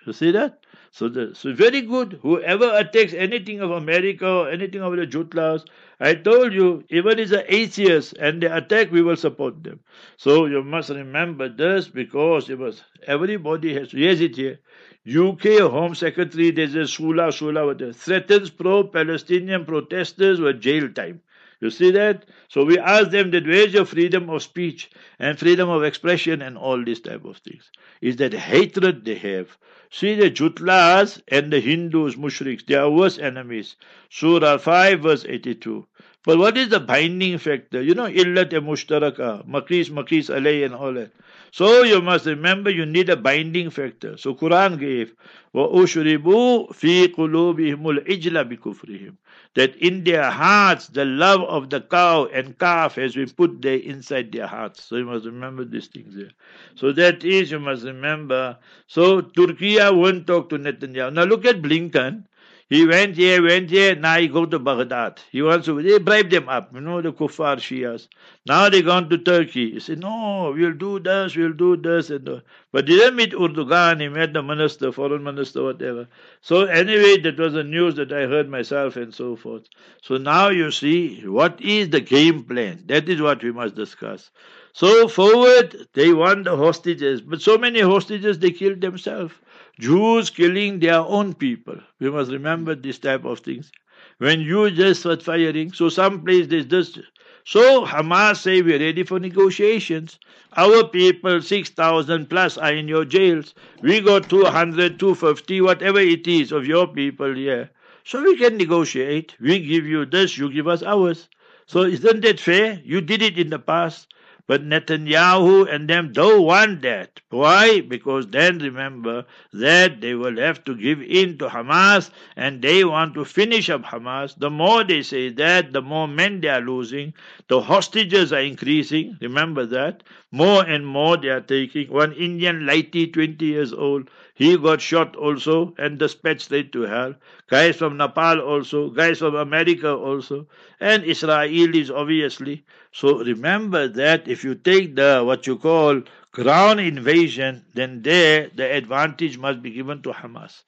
You 0.05 0.13
see 0.13 0.31
that? 0.31 0.62
So, 0.95 1.09
the, 1.09 1.33
so 1.33 1.51
very 1.53 1.81
good. 1.81 2.19
Whoever 2.21 2.71
attacks 2.77 3.15
anything 3.15 3.61
of 3.61 3.71
America 3.71 4.27
or 4.27 4.49
anything 4.51 4.81
of 4.81 4.95
the 4.95 5.07
Jutlas, 5.07 5.65
I 5.99 6.13
told 6.13 6.53
you, 6.53 6.83
even 6.89 7.17
if 7.17 7.29
the 7.29 7.43
atheists 7.51 8.13
and 8.13 8.43
they 8.43 8.47
attack, 8.47 8.91
we 8.91 9.01
will 9.01 9.15
support 9.15 9.63
them. 9.63 9.79
So 10.17 10.45
you 10.45 10.61
must 10.63 10.91
remember 10.91 11.49
this 11.49 11.87
because 11.87 12.47
it 12.51 12.59
was 12.59 12.83
everybody 13.07 13.73
has. 13.73 13.89
to 13.89 13.97
Yes, 13.97 14.19
it 14.19 14.35
here. 14.35 14.59
UK 15.07 15.61
Home 15.61 15.95
Secretary, 15.95 16.51
there's 16.51 16.75
a 16.75 16.85
Sula 16.85 17.31
Sula, 17.31 17.73
threatens 17.93 18.51
pro-Palestinian 18.51 19.65
protesters 19.65 20.39
with 20.39 20.61
jail 20.61 20.89
time. 20.89 21.21
You 21.63 21.69
see 21.69 21.91
that? 21.91 22.25
So 22.49 22.65
we 22.65 22.77
ask 22.77 23.11
them 23.11 23.31
that 23.31 23.47
where's 23.47 23.73
your 23.73 23.85
freedom 23.85 24.29
of 24.29 24.43
speech 24.43 24.91
and 25.17 25.39
freedom 25.39 25.69
of 25.69 25.81
expression 25.81 26.41
and 26.41 26.57
all 26.57 26.83
these 26.83 26.99
type 26.99 27.23
of 27.23 27.37
things? 27.37 27.71
Is 28.01 28.17
that 28.17 28.33
hatred 28.33 29.05
they 29.05 29.15
have? 29.15 29.57
See 29.89 30.13
the 30.15 30.29
Jutlas 30.29 31.21
and 31.29 31.53
the 31.53 31.61
Hindus, 31.61 32.17
mushriks, 32.17 32.65
they 32.65 32.75
are 32.75 32.89
worse 32.89 33.17
enemies. 33.17 33.77
Surah 34.09 34.57
5 34.57 34.99
verse 34.99 35.23
82. 35.23 35.87
But 36.24 36.38
what 36.38 36.58
is 36.58 36.68
the 36.68 36.80
binding 36.80 37.38
factor? 37.38 37.80
You 37.80 37.94
know, 37.94 38.06
illat 38.06 38.50
mushtaraka, 38.50 39.46
makis, 39.48 39.88
makis 39.88 40.28
alay 40.28 40.64
and 40.64 40.74
all 40.74 40.92
that. 40.92 41.10
So 41.52 41.82
you 41.82 42.02
must 42.02 42.26
remember 42.26 42.70
you 42.70 42.84
need 42.84 43.08
a 43.08 43.16
binding 43.16 43.70
factor. 43.70 44.16
So 44.18 44.34
Quran 44.34 44.78
gave, 44.78 45.14
وَأُشْرِبُوا 45.54 46.74
فِي 46.74 47.14
قُلُوبِهِمُ 47.14 48.04
الْإِجْلَ 48.04 48.58
بِكُفْرِهِمْ 48.58 49.14
That 49.54 49.76
in 49.76 50.04
their 50.04 50.30
hearts 50.30 50.88
the 50.88 51.06
love 51.06 51.40
of 51.42 51.70
the 51.70 51.80
cow 51.80 52.26
and 52.26 52.58
calf 52.58 52.96
has 52.96 53.14
been 53.14 53.30
put 53.30 53.62
there 53.62 53.78
inside 53.78 54.30
their 54.32 54.46
hearts. 54.46 54.84
So 54.84 54.96
you 54.96 55.06
must 55.06 55.24
remember 55.24 55.64
these 55.64 55.86
things 55.86 56.14
there. 56.14 56.32
So 56.74 56.92
that 56.92 57.24
is, 57.24 57.50
you 57.50 57.60
must 57.60 57.84
remember. 57.84 58.58
So 58.86 59.22
Turkey 59.22 59.78
won't 59.78 60.26
talk 60.26 60.50
to 60.50 60.58
Netanyahu. 60.58 61.14
Now 61.14 61.24
look 61.24 61.46
at 61.46 61.62
Blinken. 61.62 62.24
He 62.69 62.85
went 62.87 63.15
here, 63.15 63.43
went 63.43 63.69
here, 63.69 63.95
now 63.95 64.17
he 64.17 64.27
go 64.27 64.45
to 64.45 64.57
Baghdad. 64.59 65.21
He 65.31 65.41
wants 65.41 65.65
to, 65.67 65.81
they 65.81 65.99
bribe 65.99 66.29
them 66.29 66.49
up, 66.49 66.73
you 66.73 66.81
know, 66.81 67.01
the 67.01 67.13
kuffar 67.13 67.57
Shias. 67.57 68.07
Now 68.45 68.69
they 68.69 68.81
gone 68.81 69.09
to 69.09 69.17
Turkey. 69.17 69.71
He 69.71 69.79
said, 69.79 69.99
no, 69.99 70.53
we'll 70.55 70.73
do 70.73 70.99
this, 70.99 71.35
we'll 71.35 71.53
do 71.53 71.77
this. 71.77 72.09
and 72.09 72.25
that. 72.25 72.43
But 72.71 72.87
he 72.87 72.95
didn't 72.95 73.15
meet 73.17 73.33
Erdogan, 73.33 74.01
he 74.01 74.07
met 74.09 74.33
the 74.33 74.41
minister, 74.41 74.91
foreign 74.91 75.23
minister, 75.23 75.63
whatever. 75.63 76.07
So 76.41 76.65
anyway, 76.65 77.19
that 77.21 77.37
was 77.37 77.53
the 77.53 77.63
news 77.63 77.95
that 77.95 78.11
I 78.11 78.27
heard 78.27 78.49
myself 78.49 78.95
and 78.95 79.13
so 79.13 79.35
forth. 79.35 79.63
So 80.01 80.17
now 80.17 80.49
you 80.49 80.71
see, 80.71 81.27
what 81.27 81.61
is 81.61 81.89
the 81.89 82.01
game 82.01 82.43
plan? 82.43 82.83
That 82.87 83.07
is 83.09 83.21
what 83.21 83.43
we 83.43 83.51
must 83.51 83.75
discuss. 83.75 84.31
So 84.73 85.07
forward, 85.07 85.87
they 85.93 86.13
want 86.13 86.45
the 86.45 86.57
hostages, 86.57 87.21
but 87.21 87.41
so 87.41 87.57
many 87.57 87.81
hostages 87.81 88.39
they 88.39 88.51
killed 88.51 88.81
themselves. 88.81 89.33
Jews 89.79 90.29
killing 90.29 90.79
their 90.79 90.99
own 90.99 91.33
people. 91.33 91.79
We 91.99 92.09
must 92.09 92.31
remember 92.31 92.75
this 92.75 92.99
type 92.99 93.25
of 93.25 93.39
things. 93.39 93.71
When 94.19 94.41
you 94.41 94.69
just 94.69 95.01
start 95.01 95.23
firing, 95.23 95.73
so 95.73 95.89
some 95.89 96.23
place 96.23 96.47
there's 96.47 96.67
this. 96.67 96.99
So 97.45 97.85
Hamas 97.85 98.37
say 98.37 98.61
we're 98.61 98.79
ready 98.79 99.03
for 99.03 99.19
negotiations. 99.19 100.19
Our 100.55 100.87
people, 100.87 101.41
6,000 101.41 102.29
plus, 102.29 102.57
are 102.57 102.73
in 102.73 102.87
your 102.87 103.05
jails. 103.05 103.55
We 103.81 103.99
got 103.99 104.29
200, 104.29 104.99
250, 104.99 105.61
whatever 105.61 105.99
it 105.99 106.27
is 106.27 106.51
of 106.51 106.67
your 106.67 106.87
people 106.87 107.33
here. 107.33 107.71
So 108.05 108.21
we 108.21 108.37
can 108.37 108.57
negotiate. 108.57 109.35
We 109.39 109.59
give 109.59 109.85
you 109.85 110.05
this, 110.05 110.37
you 110.37 110.51
give 110.53 110.67
us 110.67 110.83
ours. 110.83 111.27
So 111.65 111.83
isn't 111.83 112.21
that 112.21 112.39
fair? 112.39 112.79
You 112.83 113.01
did 113.01 113.21
it 113.21 113.39
in 113.39 113.49
the 113.49 113.59
past. 113.59 114.13
But 114.47 114.63
Netanyahu 114.65 115.73
and 115.73 115.89
them 115.89 116.11
don't 116.11 116.43
want 116.45 116.81
that. 116.81 117.21
Why? 117.29 117.81
Because 117.81 118.27
then 118.27 118.59
remember 118.59 119.25
that 119.53 120.01
they 120.01 120.13
will 120.15 120.37
have 120.37 120.63
to 120.65 120.75
give 120.75 121.01
in 121.01 121.37
to 121.39 121.47
Hamas 121.47 122.09
and 122.35 122.61
they 122.61 122.83
want 122.83 123.13
to 123.15 123.25
finish 123.25 123.69
up 123.69 123.83
Hamas. 123.83 124.37
The 124.37 124.49
more 124.49 124.83
they 124.83 125.01
say 125.01 125.29
that, 125.29 125.71
the 125.73 125.81
more 125.81 126.07
men 126.07 126.41
they 126.41 126.49
are 126.49 126.61
losing. 126.61 127.13
The 127.47 127.61
hostages 127.61 128.33
are 128.33 128.41
increasing. 128.41 129.17
Remember 129.21 129.65
that. 129.67 130.03
More 130.35 130.65
and 130.65 130.85
more 130.85 131.15
they 131.15 131.29
are 131.29 131.41
taking. 131.41 131.91
One 131.91 132.11
Indian 132.13 132.65
lady, 132.65 133.05
20 133.07 133.45
years 133.45 133.71
old, 133.71 134.09
he 134.33 134.57
got 134.57 134.81
shot 134.81 135.15
also 135.15 135.75
and 135.77 135.99
dispatched 135.99 136.41
straight 136.41 136.71
to 136.73 136.81
hell. 136.81 137.13
Guys 137.47 137.75
from 137.77 137.97
Nepal 137.97 138.41
also, 138.41 138.89
guys 138.89 139.19
from 139.19 139.35
America 139.35 139.93
also, 139.93 140.47
and 140.79 141.03
Israelis 141.03 141.91
obviously. 141.95 142.65
So 142.91 143.19
remember 143.23 143.87
that 143.89 144.27
if 144.27 144.43
you 144.43 144.55
take 144.55 144.95
the 144.95 145.21
what 145.23 145.45
you 145.45 145.55
call 145.55 146.01
ground 146.31 146.79
invasion, 146.79 147.63
then 147.75 148.01
there 148.01 148.49
the 148.55 148.71
advantage 148.75 149.37
must 149.37 149.61
be 149.61 149.69
given 149.69 150.01
to 150.01 150.13
Hamas. 150.13 150.63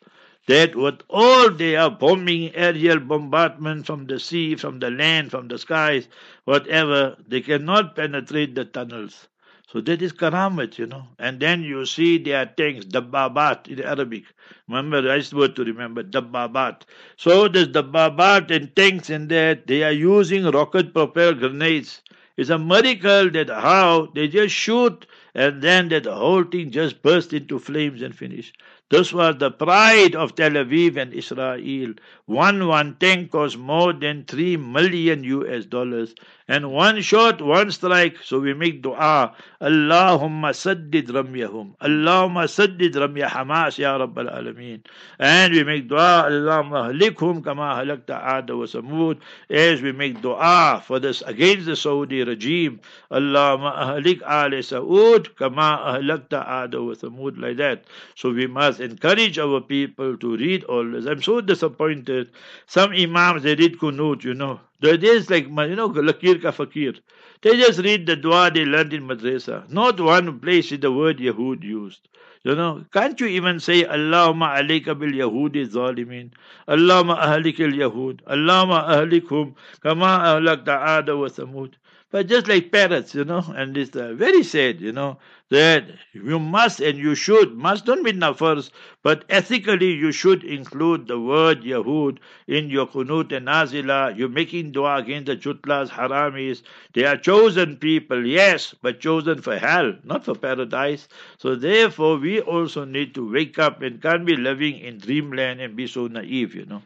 That 0.48 0.76
with 0.76 1.02
all 1.10 1.50
they 1.50 1.76
are 1.76 1.90
bombing, 1.90 2.56
aerial 2.56 3.00
bombardment 3.00 3.88
from 3.88 4.06
the 4.06 4.20
sea, 4.20 4.56
from 4.56 4.78
the 4.80 4.92
land, 4.92 5.32
from 5.32 5.48
the 5.48 5.58
skies, 5.58 6.08
whatever, 6.44 7.18
they 7.28 7.42
cannot 7.42 7.96
penetrate 7.96 8.54
the 8.54 8.66
tunnels. 8.66 9.28
So 9.72 9.82
that 9.82 10.02
is 10.02 10.14
karamat, 10.14 10.78
you 10.78 10.88
know. 10.88 11.08
And 11.20 11.40
then 11.40 11.64
you 11.64 11.86
see 11.86 12.18
their 12.18 12.46
tanks, 12.46 12.86
dabbabat 12.86 13.68
in 13.68 13.82
Arabic. 13.82 14.24
Remember, 14.68 15.02
nice 15.02 15.34
word 15.34 15.56
to 15.58 15.64
remember, 15.64 16.04
dabbabat. 16.04 16.84
So 17.18 17.48
there's 17.48 17.70
dabbabat 17.70 18.52
and 18.52 18.76
tanks 18.76 19.10
in 19.10 19.28
there. 19.28 19.56
They 19.56 19.84
are 19.84 19.92
using 19.92 20.46
rocket 20.46 20.94
propelled 20.94 21.40
grenades. 21.40 22.02
It's 22.38 22.50
a 22.50 22.60
miracle 22.60 23.30
that 23.32 23.50
how 23.50 24.08
they 24.14 24.28
just 24.28 24.54
shoot 24.56 25.06
and 25.34 25.62
then 25.62 25.90
that 25.90 26.04
the 26.04 26.16
whole 26.16 26.44
thing 26.44 26.72
just 26.72 27.02
burst 27.02 27.34
into 27.34 27.60
flames 27.60 28.02
and 28.02 28.16
finished. 28.16 28.58
This 28.90 29.14
was 29.14 29.38
the 29.38 29.52
pride 29.52 30.16
of 30.16 30.36
Tel 30.36 30.52
Aviv 30.52 30.98
and 30.98 31.14
Israel. 31.14 31.94
One 32.26 32.68
one 32.68 32.98
tank 33.00 33.32
cost 33.32 33.58
more 33.58 33.94
than 33.94 34.26
three 34.26 34.58
million 34.58 35.24
US 35.24 35.66
dollars. 35.66 36.14
And 36.48 36.72
one 36.72 37.02
shot, 37.02 37.42
one 37.42 37.72
strike. 37.72 38.18
So 38.24 38.40
we 38.40 38.54
make 38.54 38.84
dua. 38.84 39.34
Allahumma 39.60 40.54
saddid 40.54 41.08
ramyahum. 41.08 41.76
Allahumma 41.78 42.48
saddid 42.48 42.94
ramya 42.94 43.28
Hamas 43.28 43.80
ya 43.80 43.98
Rabbal 43.98 44.30
Alameen. 44.32 44.82
And 45.18 45.54
we 45.54 45.64
make 45.64 45.88
dua. 45.88 46.26
Allahumma 46.30 46.94
halikhum 46.94 47.44
kama 47.44 47.82
halakta 47.82 48.24
Ada 48.24 48.56
wa 48.56 48.66
Samud. 48.66 49.18
As 49.50 49.82
we 49.82 49.92
make 49.92 50.22
dua 50.22 50.84
for 50.86 51.00
this 51.00 51.24
against 51.24 51.66
the 51.66 51.76
Saudi 51.76 52.24
regime. 52.24 52.80
Allahumma 53.10 53.98
ahlik 53.98 54.22
Ali 54.22 54.60
Saud 54.60 55.36
kama 55.38 55.98
halakta 55.98 56.48
Ada 56.48 56.80
wa 56.80 56.94
Samud. 56.94 57.42
Like 57.42 57.58
that. 57.58 57.86
So 58.14 58.30
we 58.30 58.46
must 58.46 58.80
encourage 58.82 59.40
our 59.40 59.62
people 59.62 60.16
to 60.18 60.38
read 60.38 60.64
all 60.66 60.86
this. 60.92 61.08
I'm 61.08 61.24
so 61.24 61.42
disappointed. 61.42 62.30
Some 62.68 62.92
imams, 62.92 63.42
they 63.42 63.56
read 63.56 63.80
kunut, 63.80 64.24
you 64.24 64.36
know. 64.36 64.60
There 64.80 64.96
is 65.04 65.30
like, 65.30 65.46
you 65.46 65.76
know, 65.76 65.90
lakir 65.90 66.42
ka 66.42 66.52
fakir. 66.52 66.94
They 67.42 67.58
just 67.58 67.80
read 67.80 68.06
the 68.06 68.16
dua 68.16 68.52
they 68.54 68.66
learned 68.66 68.94
in 68.94 69.08
madrasa. 69.08 69.70
Not 69.70 70.00
one 70.00 70.40
place 70.40 70.72
is 70.72 70.80
the 70.80 70.92
word 70.92 71.20
Yahud 71.20 71.64
used. 71.64 72.08
You 72.44 72.56
know, 72.56 72.86
can't 72.92 73.20
you 73.20 73.28
even 73.28 73.60
say 73.60 73.84
Allahumma 73.86 74.58
alayka 74.58 74.98
bil 75.00 75.12
Yahudi 75.12 75.68
zalimin? 75.68 76.32
Allahumma 76.68 77.18
ahlik 77.20 77.60
al 77.60 77.74
Yahud. 77.74 78.22
Allahumma 78.24 78.88
ahlikhum 78.88 79.56
kama 79.82 80.06
ahlakta 80.06 81.00
Ada 81.00 81.18
wa 81.18 81.28
Samud. 81.28 81.74
But 82.12 82.28
just 82.28 82.48
like 82.48 82.72
parrots, 82.72 83.16
you 83.16 83.26
know, 83.26 83.44
and 83.56 83.76
it's 83.76 83.96
uh, 83.96 84.14
very 84.14 84.44
sad, 84.44 84.80
you 84.80 84.92
know, 84.92 85.18
that 85.52 85.86
you 86.14 86.40
must 86.40 86.80
and 86.80 86.98
you 86.98 87.14
should, 87.14 87.56
must 87.56 87.86
don't 87.86 88.02
mean 88.04 88.34
first, 88.34 88.72
but 89.04 89.24
ethically 89.30 89.92
you 89.94 90.12
should 90.12 90.44
include 90.44 91.08
the 91.08 91.20
word 91.20 91.62
Yahud 91.62 92.18
in 92.48 92.70
your 92.70 92.88
kunut 92.88 93.32
and 93.32 93.48
nazila. 93.48 94.18
You're 94.18 94.30
making 94.30 94.72
dua 94.72 94.98
against 94.98 95.28
the 95.28 95.38
jutlas, 95.38 95.90
haramis. 95.90 96.64
They 96.94 97.06
are 97.06 97.18
chosen 97.18 97.78
people, 97.78 98.26
yes, 98.26 98.74
but 98.82 99.00
chosen 99.00 99.42
for 99.42 99.58
hell, 99.58 99.94
not 100.04 100.26
for 100.26 100.36
paradise. 100.36 101.08
So 101.38 101.56
therefore, 101.56 102.18
we 102.18 102.42
also 102.42 102.86
need 102.86 103.14
to 103.16 103.32
wake 103.32 103.60
up 103.60 103.82
and 103.82 104.02
can't 104.02 104.26
be 104.26 104.36
living 104.36 104.80
in 104.80 104.98
dreamland 104.98 105.62
and 105.62 105.76
be 105.76 105.86
so 105.88 106.08
naive, 106.08 106.56
you 106.56 106.66
know. 106.66 106.82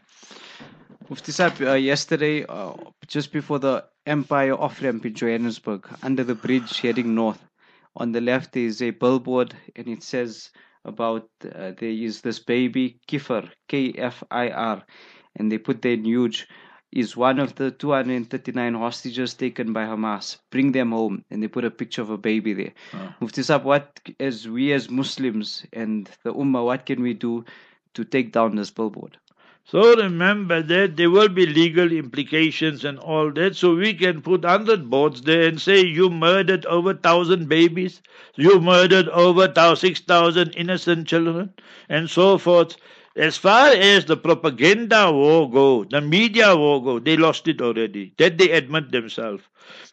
Mufti 1.09 1.31
Saab, 1.31 1.65
uh, 1.65 1.73
yesterday, 1.73 2.45
uh, 2.45 2.73
just 3.07 3.31
before 3.31 3.57
the 3.57 3.85
Empire 4.05 4.53
off 4.53 4.81
ramp 4.81 5.05
in 5.05 5.13
Johannesburg, 5.15 5.87
under 6.03 6.23
the 6.23 6.35
bridge 6.35 6.79
heading 6.81 7.15
north, 7.15 7.48
on 7.99 8.11
the 8.11 8.21
left 8.21 8.55
is 8.55 8.81
a 8.81 8.91
billboard 8.91 9.53
and 9.75 9.87
it 9.87 10.01
says 10.01 10.49
about 10.85 11.29
uh, 11.43 11.71
there 11.77 11.89
is 11.89 12.21
this 12.21 12.39
baby, 12.39 12.99
Kifir, 13.07 13.49
K 13.67 13.93
F 13.97 14.23
I 14.31 14.49
R, 14.49 14.83
and 15.35 15.51
they 15.51 15.57
put 15.57 15.81
there 15.81 15.93
in 15.93 16.05
huge, 16.05 16.47
is 16.91 17.15
one 17.15 17.39
of 17.39 17.55
the 17.55 17.71
239 17.71 18.73
hostages 18.73 19.33
taken 19.33 19.73
by 19.73 19.83
Hamas. 19.83 20.37
Bring 20.49 20.71
them 20.71 20.91
home. 20.91 21.23
And 21.29 21.43
they 21.43 21.47
put 21.47 21.65
a 21.65 21.71
picture 21.71 22.01
of 22.01 22.09
a 22.09 22.17
baby 22.17 22.53
there. 22.53 22.73
Oh. 22.93 23.13
Mufti 23.19 23.41
Saab, 23.41 23.63
what, 23.63 23.99
as 24.19 24.47
we 24.47 24.73
as 24.73 24.89
Muslims 24.89 25.65
and 25.73 26.09
the 26.23 26.33
Ummah, 26.33 26.65
what 26.65 26.85
can 26.85 27.01
we 27.01 27.13
do 27.13 27.45
to 27.93 28.03
take 28.03 28.31
down 28.31 28.55
this 28.55 28.71
billboard? 28.71 29.17
So 29.71 29.95
remember 29.95 30.61
that 30.63 30.97
there 30.97 31.09
will 31.09 31.29
be 31.29 31.45
legal 31.45 31.93
implications 31.93 32.83
and 32.83 32.99
all 32.99 33.31
that. 33.31 33.55
So 33.55 33.73
we 33.75 33.93
can 33.93 34.21
put 34.21 34.43
hundred 34.43 34.89
boards 34.89 35.21
there 35.21 35.47
and 35.47 35.61
say 35.61 35.85
you 35.85 36.09
murdered 36.09 36.65
over 36.65 36.93
thousand 36.93 37.47
babies, 37.47 38.01
you 38.35 38.59
murdered 38.59 39.07
over 39.07 39.47
six 39.77 40.01
thousand 40.01 40.55
innocent 40.57 41.07
children, 41.07 41.53
and 41.87 42.09
so 42.09 42.37
forth. 42.37 42.75
As 43.18 43.36
far 43.36 43.68
as 43.68 44.04
the 44.06 44.16
propaganda 44.16 45.10
war 45.12 45.48
go, 45.50 45.84
the 45.84 46.00
media 46.00 46.56
war 46.56 46.82
go, 46.82 46.98
they 46.98 47.16
lost 47.16 47.46
it 47.46 47.60
already. 47.60 48.12
That 48.18 48.38
they 48.38 48.50
admit 48.50 48.90
themselves. 48.90 49.42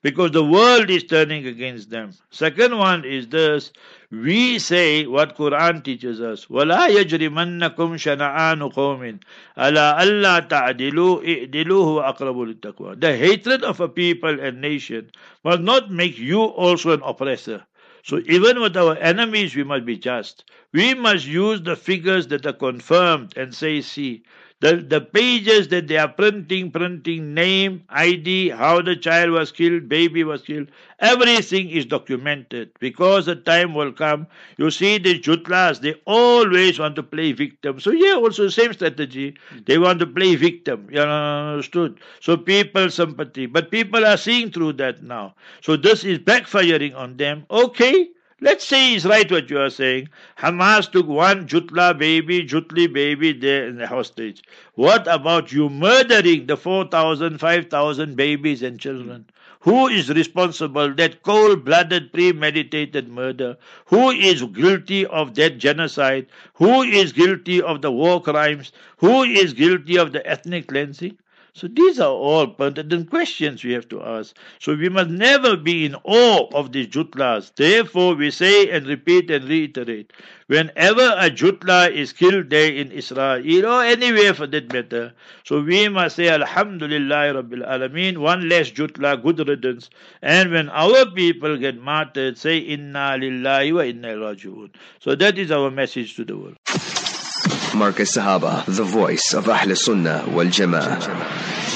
Because 0.01 0.31
the 0.31 0.43
world 0.43 0.89
is 0.89 1.03
turning 1.03 1.45
against 1.45 1.91
them. 1.91 2.11
Second 2.31 2.77
one 2.77 3.05
is 3.05 3.27
this. 3.27 3.71
We 4.11 4.57
say 4.59 5.05
what 5.05 5.37
Quran 5.37 5.83
teaches 5.83 6.19
us. 6.19 6.47
وَلَا 6.47 6.89
يَجْرِمَنَّكُمْ 6.89 7.97
شَنَعَانُ 7.97 8.73
قَوْمٍ 8.73 9.19
أَلَا 9.57 9.99
أَلَّا 10.01 10.47
تَعْدِلُوا 10.49 11.23
إِعْدِلُوهُ 11.23 12.03
أَقْرَبُ 12.03 12.55
لِلتَّقْوَى 12.59 12.99
The 12.99 13.15
hatred 13.17 13.63
of 13.63 13.79
a 13.79 13.87
people 13.87 14.39
and 14.39 14.59
nation 14.61 15.11
must 15.43 15.61
not 15.61 15.91
make 15.91 16.17
you 16.17 16.41
also 16.41 16.91
an 16.91 17.01
oppressor. 17.03 17.63
So 18.06 18.20
even 18.26 18.60
with 18.60 18.76
our 18.76 18.96
enemies, 18.98 19.56
we 19.56 19.64
must 19.64 19.84
be 19.84 19.96
just. 19.96 20.44
We 20.72 20.94
must 20.94 21.26
use 21.26 21.60
the 21.62 21.74
figures 21.74 22.28
that 22.28 22.46
are 22.46 22.52
confirmed 22.52 23.36
and 23.36 23.52
say, 23.52 23.80
see, 23.80 24.22
the, 24.60 24.76
the 24.76 25.00
pages 25.00 25.68
that 25.68 25.86
they 25.88 25.98
are 25.98 26.08
printing, 26.08 26.70
printing 26.70 27.34
name, 27.34 27.84
ID, 27.90 28.48
how 28.50 28.80
the 28.82 28.96
child 28.96 29.30
was 29.30 29.52
killed, 29.52 29.88
baby 29.88 30.24
was 30.24 30.42
killed, 30.42 30.68
everything 30.98 31.68
is 31.70 31.84
documented 31.86 32.70
because 32.80 33.26
the 33.26 33.36
time 33.36 33.74
will 33.74 33.92
come. 33.92 34.26
You 34.56 34.70
see 34.70 34.98
the 34.98 35.18
jutlas, 35.18 35.80
they 35.80 35.94
always 36.06 36.78
want 36.78 36.96
to 36.96 37.02
play 37.02 37.32
victim. 37.32 37.80
So 37.80 37.90
yeah, 37.90 38.14
also 38.14 38.48
same 38.48 38.72
strategy. 38.72 39.36
They 39.66 39.78
want 39.78 40.00
to 40.00 40.06
play 40.06 40.36
victim. 40.36 40.88
You 40.90 41.00
understood? 41.02 42.00
So 42.20 42.36
people 42.36 42.90
sympathy. 42.90 43.46
But 43.46 43.70
people 43.70 44.04
are 44.06 44.16
seeing 44.16 44.50
through 44.50 44.74
that 44.74 45.02
now. 45.02 45.34
So 45.62 45.76
this 45.76 46.04
is 46.04 46.18
backfiring 46.18 46.96
on 46.96 47.16
them. 47.16 47.44
Okay, 47.50 48.08
Let's 48.40 48.66
say 48.66 48.92
he's 48.92 49.04
right 49.04 49.30
what 49.30 49.50
you 49.50 49.58
are 49.60 49.68
saying. 49.68 50.08
Hamas 50.38 50.90
took 50.90 51.06
one 51.06 51.46
Jutla 51.46 51.98
baby, 51.98 52.42
Jutli 52.46 52.90
baby 52.90 53.32
there 53.34 53.66
in 53.66 53.76
the 53.76 53.86
hostage. 53.86 54.42
What 54.74 55.06
about 55.06 55.52
you 55.52 55.68
murdering 55.68 56.46
the 56.46 56.56
4,000, 56.56 57.38
5,000 57.38 58.16
babies 58.16 58.62
and 58.62 58.80
children? 58.80 59.26
Who 59.60 59.88
is 59.88 60.08
responsible 60.08 60.94
that 60.94 61.22
cold-blooded 61.22 62.12
premeditated 62.12 63.08
murder? 63.08 63.58
Who 63.86 64.10
is 64.10 64.42
guilty 64.42 65.04
of 65.04 65.34
that 65.34 65.58
genocide? 65.58 66.26
Who 66.54 66.82
is 66.82 67.12
guilty 67.12 67.60
of 67.60 67.82
the 67.82 67.92
war 67.92 68.22
crimes? 68.22 68.72
Who 68.96 69.24
is 69.24 69.52
guilty 69.52 69.96
of 69.96 70.12
the 70.12 70.26
ethnic 70.26 70.68
cleansing? 70.68 71.18
So 71.56 71.68
these 71.68 71.98
are 72.00 72.12
all 72.12 72.48
pertinent 72.48 73.08
questions 73.08 73.64
we 73.64 73.72
have 73.72 73.88
to 73.88 74.02
ask. 74.02 74.36
So 74.58 74.74
we 74.74 74.90
must 74.90 75.08
never 75.08 75.56
be 75.56 75.86
in 75.86 75.94
awe 76.04 76.48
of 76.52 76.72
these 76.72 76.88
jutlas. 76.88 77.50
Therefore, 77.56 78.14
we 78.14 78.30
say 78.30 78.68
and 78.68 78.86
repeat 78.86 79.30
and 79.30 79.48
reiterate 79.48 80.12
whenever 80.48 81.14
a 81.16 81.30
jutla 81.30 81.90
is 81.90 82.12
killed 82.12 82.50
there 82.50 82.70
in 82.70 82.92
Israel 82.92 83.66
or 83.66 83.82
anywhere 83.82 84.34
for 84.34 84.46
that 84.48 84.70
matter, 84.70 85.14
so 85.44 85.62
we 85.62 85.88
must 85.88 86.16
say 86.16 86.28
Alhamdulillah 86.28 87.42
Rabbil 87.42 87.66
Alameen, 87.66 88.18
one 88.18 88.50
less 88.50 88.70
jutla, 88.70 89.20
good 89.22 89.38
riddance. 89.48 89.88
And 90.20 90.52
when 90.52 90.68
our 90.68 91.06
people 91.06 91.56
get 91.56 91.80
martyred, 91.80 92.36
say 92.36 92.58
Inna 92.58 93.16
Lillahi 93.18 93.74
wa 93.74 93.80
Inna. 93.80 94.76
So 95.00 95.14
that 95.14 95.38
is 95.38 95.50
our 95.50 95.70
message 95.70 96.16
to 96.16 96.24
the 96.26 96.36
world. 96.36 96.95
Marcus 97.76 98.16
Sahaba, 98.16 98.64
the 98.64 98.84
voice 98.84 99.34
of 99.34 99.50
Ahl 99.50 99.76
Sunnah 99.76 100.24
wal 100.28 100.46
Jama'ah. 100.46 101.75